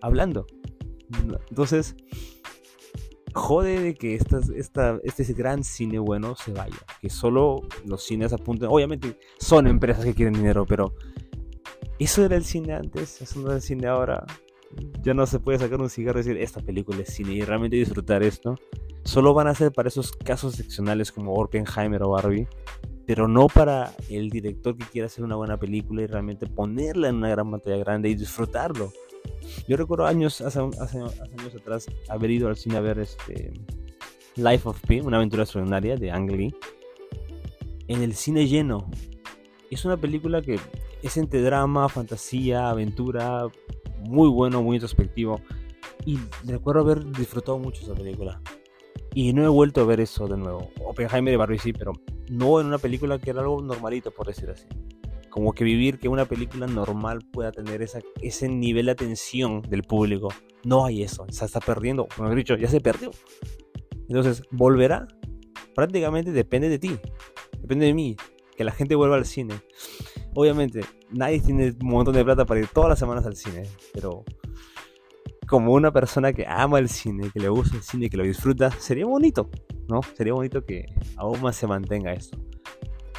hablando. 0.03 0.45
Entonces, 1.51 1.95
jode 3.37 3.81
de 3.81 3.95
que 3.95 4.15
esta, 4.15 4.41
esta, 4.57 4.99
este 5.05 5.33
gran 5.35 5.63
cine 5.63 5.99
bueno 5.99 6.35
se 6.35 6.53
vaya. 6.53 6.77
Que 7.01 7.11
solo 7.11 7.63
los 7.85 8.03
cines 8.03 8.33
apunten. 8.33 8.69
Obviamente 8.71 9.19
son 9.39 9.67
empresas 9.67 10.05
que 10.05 10.15
quieren 10.15 10.35
dinero, 10.35 10.67
pero 10.67 10.95
eso 11.99 12.25
era 12.25 12.37
el 12.37 12.45
cine 12.45 12.75
antes, 12.75 13.23
eso 13.23 13.41
no 13.41 13.51
es 13.51 13.57
el 13.57 13.63
cine 13.63 13.87
ahora 13.87 14.25
ya 15.03 15.15
no 15.15 15.27
se 15.27 15.39
puede 15.39 15.59
sacar 15.59 15.81
un 15.81 15.91
cigarro 15.91 16.21
y 16.21 16.23
decir, 16.23 16.41
esta 16.41 16.61
película 16.61 17.01
es 17.01 17.15
cine 17.15 17.35
y 17.35 17.43
realmente 17.43 17.77
disfrutar 17.77 18.23
esto. 18.23 18.57
Solo 19.05 19.35
van 19.35 19.47
a 19.47 19.55
ser 19.55 19.73
para 19.73 19.89
esos 19.89 20.13
casos 20.13 20.55
excepcionales 20.55 21.13
como 21.13 21.35
Oppenheimer 21.35 22.03
o 22.03 22.11
Barbie, 22.11 22.49
pero 23.07 23.29
no 23.29 23.47
para 23.47 23.93
el 24.09 24.31
director 24.31 24.77
que 24.77 24.85
quiera 24.85 25.07
hacer 25.07 25.25
una 25.25 25.37
buena 25.37 25.57
película 25.59 26.03
y 26.03 26.07
realmente 26.07 26.47
ponerla 26.47 27.09
en 27.09 27.17
una 27.17 27.29
gran 27.29 27.51
pantalla 27.51 27.77
grande 27.77 28.09
y 28.09 28.17
disfrutarlo. 28.17 28.93
Yo 29.69 29.77
recuerdo 29.77 30.07
años, 30.07 30.41
años 30.41 31.55
atrás, 31.61 31.87
haber 32.09 32.31
ido 32.31 32.49
al 32.49 32.57
cine 32.57 32.77
a 32.77 32.81
ver 32.81 32.99
este 32.99 33.53
Life 34.37 34.69
of 34.69 34.81
Pi, 34.87 35.01
una 35.01 35.17
aventura 35.17 35.43
extraordinaria 35.43 35.97
de 35.97 36.11
Ang 36.11 36.31
Lee, 36.31 36.55
en 37.89 38.03
el 38.03 38.15
cine 38.15 38.47
lleno. 38.47 38.91
Es 39.71 39.85
una 39.85 39.97
película 39.97 40.43
que 40.43 40.59
es 41.03 41.17
entre 41.17 41.43
drama, 41.43 41.89
fantasía, 41.89 42.71
aventura, 42.71 43.47
muy 44.01 44.29
bueno, 44.29 44.63
muy 44.63 44.77
introspectivo. 44.77 45.41
Y 46.05 46.19
recuerdo 46.45 46.83
haber 46.83 47.05
disfrutado 47.13 47.59
mucho 47.59 47.83
esa 47.83 47.95
película. 47.95 48.41
Y 49.15 49.33
no 49.33 49.45
he 49.45 49.49
vuelto 49.49 49.81
a 49.81 49.85
ver 49.85 50.01
eso 50.01 50.29
de 50.29 50.37
nuevo. 50.37 50.71
Oppenheimer 50.85 51.33
y 51.35 51.37
Barbie 51.37 51.59
sí, 51.59 51.73
pero 51.73 51.93
no 52.29 52.61
en 52.61 52.67
una 52.67 52.79
película 52.79 53.19
que 53.19 53.31
era 53.31 53.41
algo 53.41 53.61
normalito, 53.63 54.11
por 54.11 54.27
decir 54.27 54.51
así. 54.51 54.67
Como 55.37 55.53
que 55.53 55.65
vivir 55.65 55.99
que 55.99 56.09
una 56.09 56.25
película 56.25 56.67
normal 56.67 57.19
pueda 57.31 57.53
tener 57.53 57.83
esa, 57.83 58.01
ese 58.23 58.49
nivel 58.49 58.87
de 58.87 58.93
atención 58.93 59.61
del 59.61 59.83
público. 59.83 60.29
No 60.65 60.87
hay 60.87 61.03
eso. 61.03 61.27
Se 61.29 61.45
está 61.45 61.61
perdiendo. 61.61 62.09
Como 62.17 62.33
he 62.33 62.35
dicho, 62.35 62.57
ya 62.57 62.69
se 62.69 62.81
perdió. 62.81 63.11
Entonces, 64.09 64.43
¿volverá? 64.51 65.07
Prácticamente 65.75 66.33
depende 66.33 66.71
de 66.71 66.79
ti. 66.79 66.99
Depende 67.61 67.85
de 67.85 67.93
mí. 67.93 68.17
Que 68.57 68.65
la 68.65 68.73
gente 68.73 68.95
vuelva 68.95 69.17
al 69.17 69.27
cine 69.27 69.55
obviamente, 70.37 70.83
nadie 71.11 71.41
tiene 71.41 71.75
un 71.81 71.89
montón 71.89 72.15
de 72.15 72.23
plata 72.23 72.45
para 72.45 72.61
ir 72.61 72.69
todas 72.69 72.91
las 72.91 72.99
semanas 72.99 73.25
al 73.25 73.37
cine, 73.37 73.63
pero 73.95 74.23
como 75.49 75.73
una 75.73 75.91
persona 75.93 76.33
que 76.35 76.47
ama 76.47 76.79
el 76.79 76.91
cine, 76.91 77.31
que 77.33 77.41
le 77.41 77.49
gusta 77.49 77.77
el 77.77 77.83
cine, 77.83 78.11
que 78.11 78.19
lo 78.19 78.23
disfruta, 78.23 78.71
sería 78.71 79.07
bonito, 79.07 79.49
¿no? 79.89 80.01
Sería 80.15 80.35
bonito 80.35 80.65
que 80.65 80.85
aún 81.17 81.41
más 81.41 81.57
se 81.57 81.67
mantenga 81.67 82.13
esto. 82.13 82.39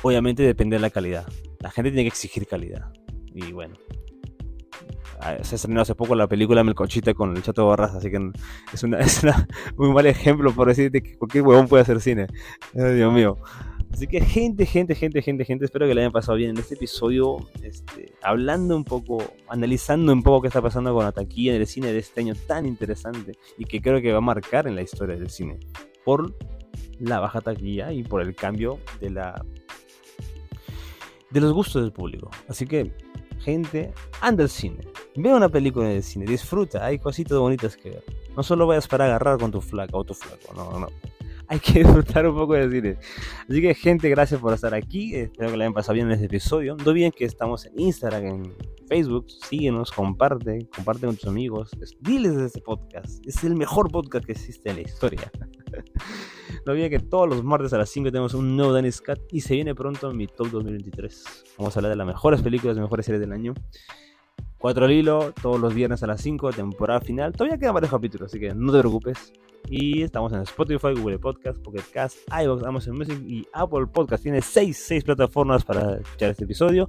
Obviamente 0.03 0.43
depende 0.43 0.75
de 0.75 0.81
la 0.81 0.91
calidad. 0.91 1.25
La 1.59 1.71
gente 1.71 1.91
tiene 1.91 2.03
que 2.03 2.09
exigir 2.09 2.47
calidad. 2.47 2.91
Y 3.33 3.51
bueno, 3.51 3.75
ah, 5.19 5.37
se 5.43 5.55
estrenó 5.55 5.81
hace 5.81 5.95
poco 5.95 6.15
la 6.15 6.27
película 6.27 6.63
Melcochita 6.63 7.13
con 7.13 7.35
el 7.35 7.43
Chato 7.43 7.67
Barras, 7.67 7.93
así 7.95 8.09
que 8.09 8.31
es, 8.73 8.83
una, 8.83 8.99
es 8.99 9.23
un 9.77 9.93
mal 9.93 10.05
ejemplo 10.05 10.51
por 10.53 10.67
decirte 10.67 11.01
que 11.01 11.17
cualquier 11.17 11.43
huevón 11.43 11.67
puede 11.67 11.83
hacer 11.83 12.01
cine. 12.01 12.27
Dios 12.73 13.13
mío. 13.13 13.37
Así 13.91 14.05
que 14.05 14.21
gente, 14.21 14.65
gente, 14.65 14.95
gente, 14.95 15.21
gente, 15.21 15.45
gente, 15.45 15.65
espero 15.65 15.87
que 15.87 15.95
le 15.95 16.01
hayan 16.01 16.11
pasado 16.11 16.37
bien 16.37 16.51
en 16.51 16.57
este 16.57 16.75
episodio, 16.75 17.37
este, 17.63 18.13
hablando 18.21 18.75
un 18.75 18.83
poco, 18.83 19.23
analizando 19.47 20.11
un 20.13 20.21
poco 20.23 20.41
qué 20.41 20.49
está 20.49 20.61
pasando 20.61 20.93
con 20.93 21.03
la 21.03 21.11
taquilla 21.11 21.53
del 21.53 21.65
cine 21.65 21.91
de 21.91 21.99
este 21.99 22.21
año 22.21 22.35
tan 22.47 22.65
interesante 22.65 23.33
y 23.57 23.65
que 23.65 23.81
creo 23.81 24.01
que 24.01 24.11
va 24.11 24.17
a 24.17 24.21
marcar 24.21 24.67
en 24.67 24.75
la 24.75 24.81
historia 24.81 25.15
del 25.15 25.29
cine 25.29 25.59
por 26.03 26.35
la 26.99 27.19
baja 27.19 27.41
taquilla 27.41 27.91
y 27.91 28.03
por 28.03 28.21
el 28.21 28.35
cambio 28.35 28.79
de 28.99 29.09
la 29.09 29.45
de 31.29 31.41
los 31.41 31.53
gustos 31.53 31.81
del 31.81 31.91
público. 31.91 32.29
Así 32.47 32.65
que, 32.65 32.93
gente, 33.39 33.93
anda 34.21 34.43
al 34.43 34.49
cine, 34.49 34.87
ve 35.15 35.33
una 35.33 35.49
película 35.49 35.89
en 35.89 35.97
el 35.97 36.03
cine, 36.03 36.25
disfruta, 36.25 36.85
hay 36.85 36.99
cositas 36.99 37.37
bonitas 37.37 37.75
que 37.77 37.89
ver. 37.89 38.03
No 38.35 38.43
solo 38.43 38.67
vayas 38.67 38.87
para 38.87 39.05
agarrar 39.05 39.39
con 39.39 39.51
tu 39.51 39.61
flaca 39.61 39.97
o 39.97 40.03
tu 40.03 40.13
flaco, 40.13 40.53
no, 40.53 40.79
no 40.79 40.87
hay 41.47 41.59
que 41.59 41.79
disfrutar 41.83 42.27
un 42.27 42.35
poco 42.35 42.53
de 42.53 42.69
cine. 42.69 42.97
Así 43.49 43.61
que, 43.61 43.73
gente, 43.73 44.09
gracias 44.09 44.39
por 44.39 44.53
estar 44.53 44.73
aquí. 44.73 45.15
Espero 45.15 45.49
que 45.51 45.57
le 45.57 45.63
hayan 45.63 45.73
pasado 45.73 45.93
bien 45.93 46.07
en 46.07 46.13
este 46.13 46.25
episodio. 46.25 46.75
No 46.75 46.91
olviden 46.91 47.11
que 47.11 47.25
estamos 47.25 47.65
en 47.65 47.79
Instagram, 47.79 48.25
en 48.25 48.55
Facebook. 48.87 49.27
Síguenos, 49.29 49.91
comparte, 49.91 50.67
comparte 50.75 51.05
con 51.05 51.15
tus 51.15 51.27
amigos. 51.27 51.71
Diles 52.01 52.35
de 52.35 52.45
este 52.45 52.61
podcast. 52.61 53.25
Es 53.25 53.43
el 53.43 53.55
mejor 53.55 53.91
podcast 53.91 54.25
que 54.25 54.33
existe 54.33 54.69
en 54.69 54.77
la 54.77 54.81
historia. 54.81 55.31
no 56.65 56.71
olviden 56.71 56.89
que 56.89 56.99
todos 56.99 57.29
los 57.29 57.43
martes 57.43 57.73
a 57.73 57.77
las 57.77 57.89
5 57.89 58.11
tenemos 58.11 58.33
un 58.33 58.55
nuevo 58.55 58.73
Danny 58.73 58.91
Cat 58.91 59.19
y 59.31 59.41
se 59.41 59.55
viene 59.55 59.75
pronto 59.75 60.13
mi 60.13 60.27
Top 60.27 60.49
2023. 60.49 61.45
Vamos 61.57 61.75
a 61.75 61.79
hablar 61.79 61.91
de 61.91 61.97
las 61.97 62.07
mejores 62.07 62.41
películas, 62.41 62.75
las 62.75 62.83
mejores 62.83 63.05
series 63.05 63.21
del 63.21 63.31
año. 63.31 63.53
4 64.57 64.85
al 64.85 64.91
hilo, 64.91 65.33
todos 65.41 65.59
los 65.59 65.73
viernes 65.73 66.01
a 66.03 66.07
las 66.07 66.21
5, 66.21 66.51
temporada 66.51 66.99
final. 66.99 67.33
Todavía 67.33 67.57
quedan 67.57 67.73
varios 67.73 67.91
capítulos, 67.91 68.31
así 68.31 68.39
que 68.39 68.53
no 68.53 68.71
te 68.71 68.79
preocupes. 68.79 69.33
Y 69.69 70.01
estamos 70.01 70.31
en 70.31 70.41
Spotify, 70.41 70.93
Google 70.93 71.19
Podcast, 71.19 71.61
Pocket 71.61 71.83
Cast, 71.91 72.17
iVoox, 72.31 72.63
Amazon 72.63 72.97
Music 72.97 73.19
y 73.25 73.45
Apple 73.53 73.87
Podcast. 73.87 74.23
Tiene 74.23 74.41
6, 74.41 75.03
plataformas 75.03 75.65
para 75.65 75.97
escuchar 75.97 76.31
este 76.31 76.45
episodio. 76.45 76.87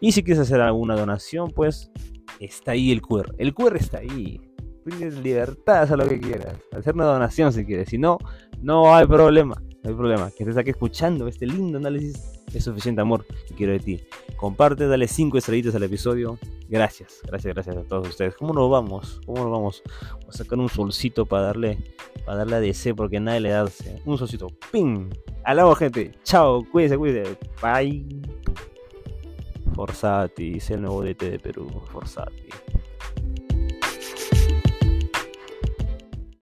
Y 0.00 0.12
si 0.12 0.22
quieres 0.22 0.42
hacer 0.42 0.60
alguna 0.60 0.94
donación, 0.94 1.50
pues 1.50 1.90
está 2.38 2.72
ahí 2.72 2.92
el 2.92 3.00
QR. 3.00 3.34
El 3.38 3.54
QR 3.54 3.76
está 3.76 3.98
ahí. 3.98 4.40
Tienes 4.84 5.18
libertad, 5.18 5.90
a 5.90 5.96
lo 5.96 6.06
que 6.06 6.20
quieras. 6.20 6.56
Hacer 6.72 6.94
una 6.94 7.06
donación 7.06 7.52
si 7.52 7.64
quieres. 7.64 7.88
Si 7.88 7.98
no, 7.98 8.18
no 8.60 8.94
hay 8.94 9.06
problema. 9.06 9.60
No 9.82 9.90
hay 9.90 9.96
problema. 9.96 10.30
Que 10.30 10.44
estés 10.44 10.56
aquí 10.56 10.70
escuchando 10.70 11.28
este 11.28 11.46
lindo 11.46 11.78
análisis 11.78 12.37
es 12.54 12.64
suficiente 12.64 13.00
amor 13.00 13.26
que 13.26 13.54
quiero 13.54 13.72
de 13.72 13.80
ti. 13.80 14.00
Comparte, 14.36 14.86
dale 14.86 15.08
5 15.08 15.38
estrellitas 15.38 15.74
al 15.74 15.82
episodio. 15.82 16.38
Gracias, 16.68 17.20
gracias, 17.24 17.54
gracias 17.54 17.76
a 17.76 17.82
todos 17.84 18.08
ustedes. 18.08 18.34
¿Cómo 18.36 18.52
nos 18.52 18.70
vamos? 18.70 19.20
¿Cómo 19.26 19.42
nos 19.42 19.50
vamos? 19.50 19.82
Voy 20.12 20.28
a 20.28 20.32
sacar 20.32 20.58
un 20.58 20.68
solcito 20.68 21.26
para 21.26 21.44
darle, 21.44 21.78
para 22.24 22.38
darle 22.38 22.56
a 22.56 22.60
DC 22.60 22.94
porque 22.94 23.20
nadie 23.20 23.40
le 23.40 23.50
da 23.50 23.66
un 24.04 24.18
solcito. 24.18 24.48
¡Ping! 24.70 25.10
Hablamos, 25.44 25.78
gente. 25.78 26.12
Chao, 26.24 26.64
cuídense, 26.70 26.96
cuídense. 26.96 27.38
Bye. 27.62 28.06
Forzati, 29.74 30.56
es 30.56 30.70
el 30.70 30.82
nuevo 30.82 31.02
DT 31.02 31.30
de 31.30 31.38
Perú. 31.38 31.68
Forzati. 31.92 32.48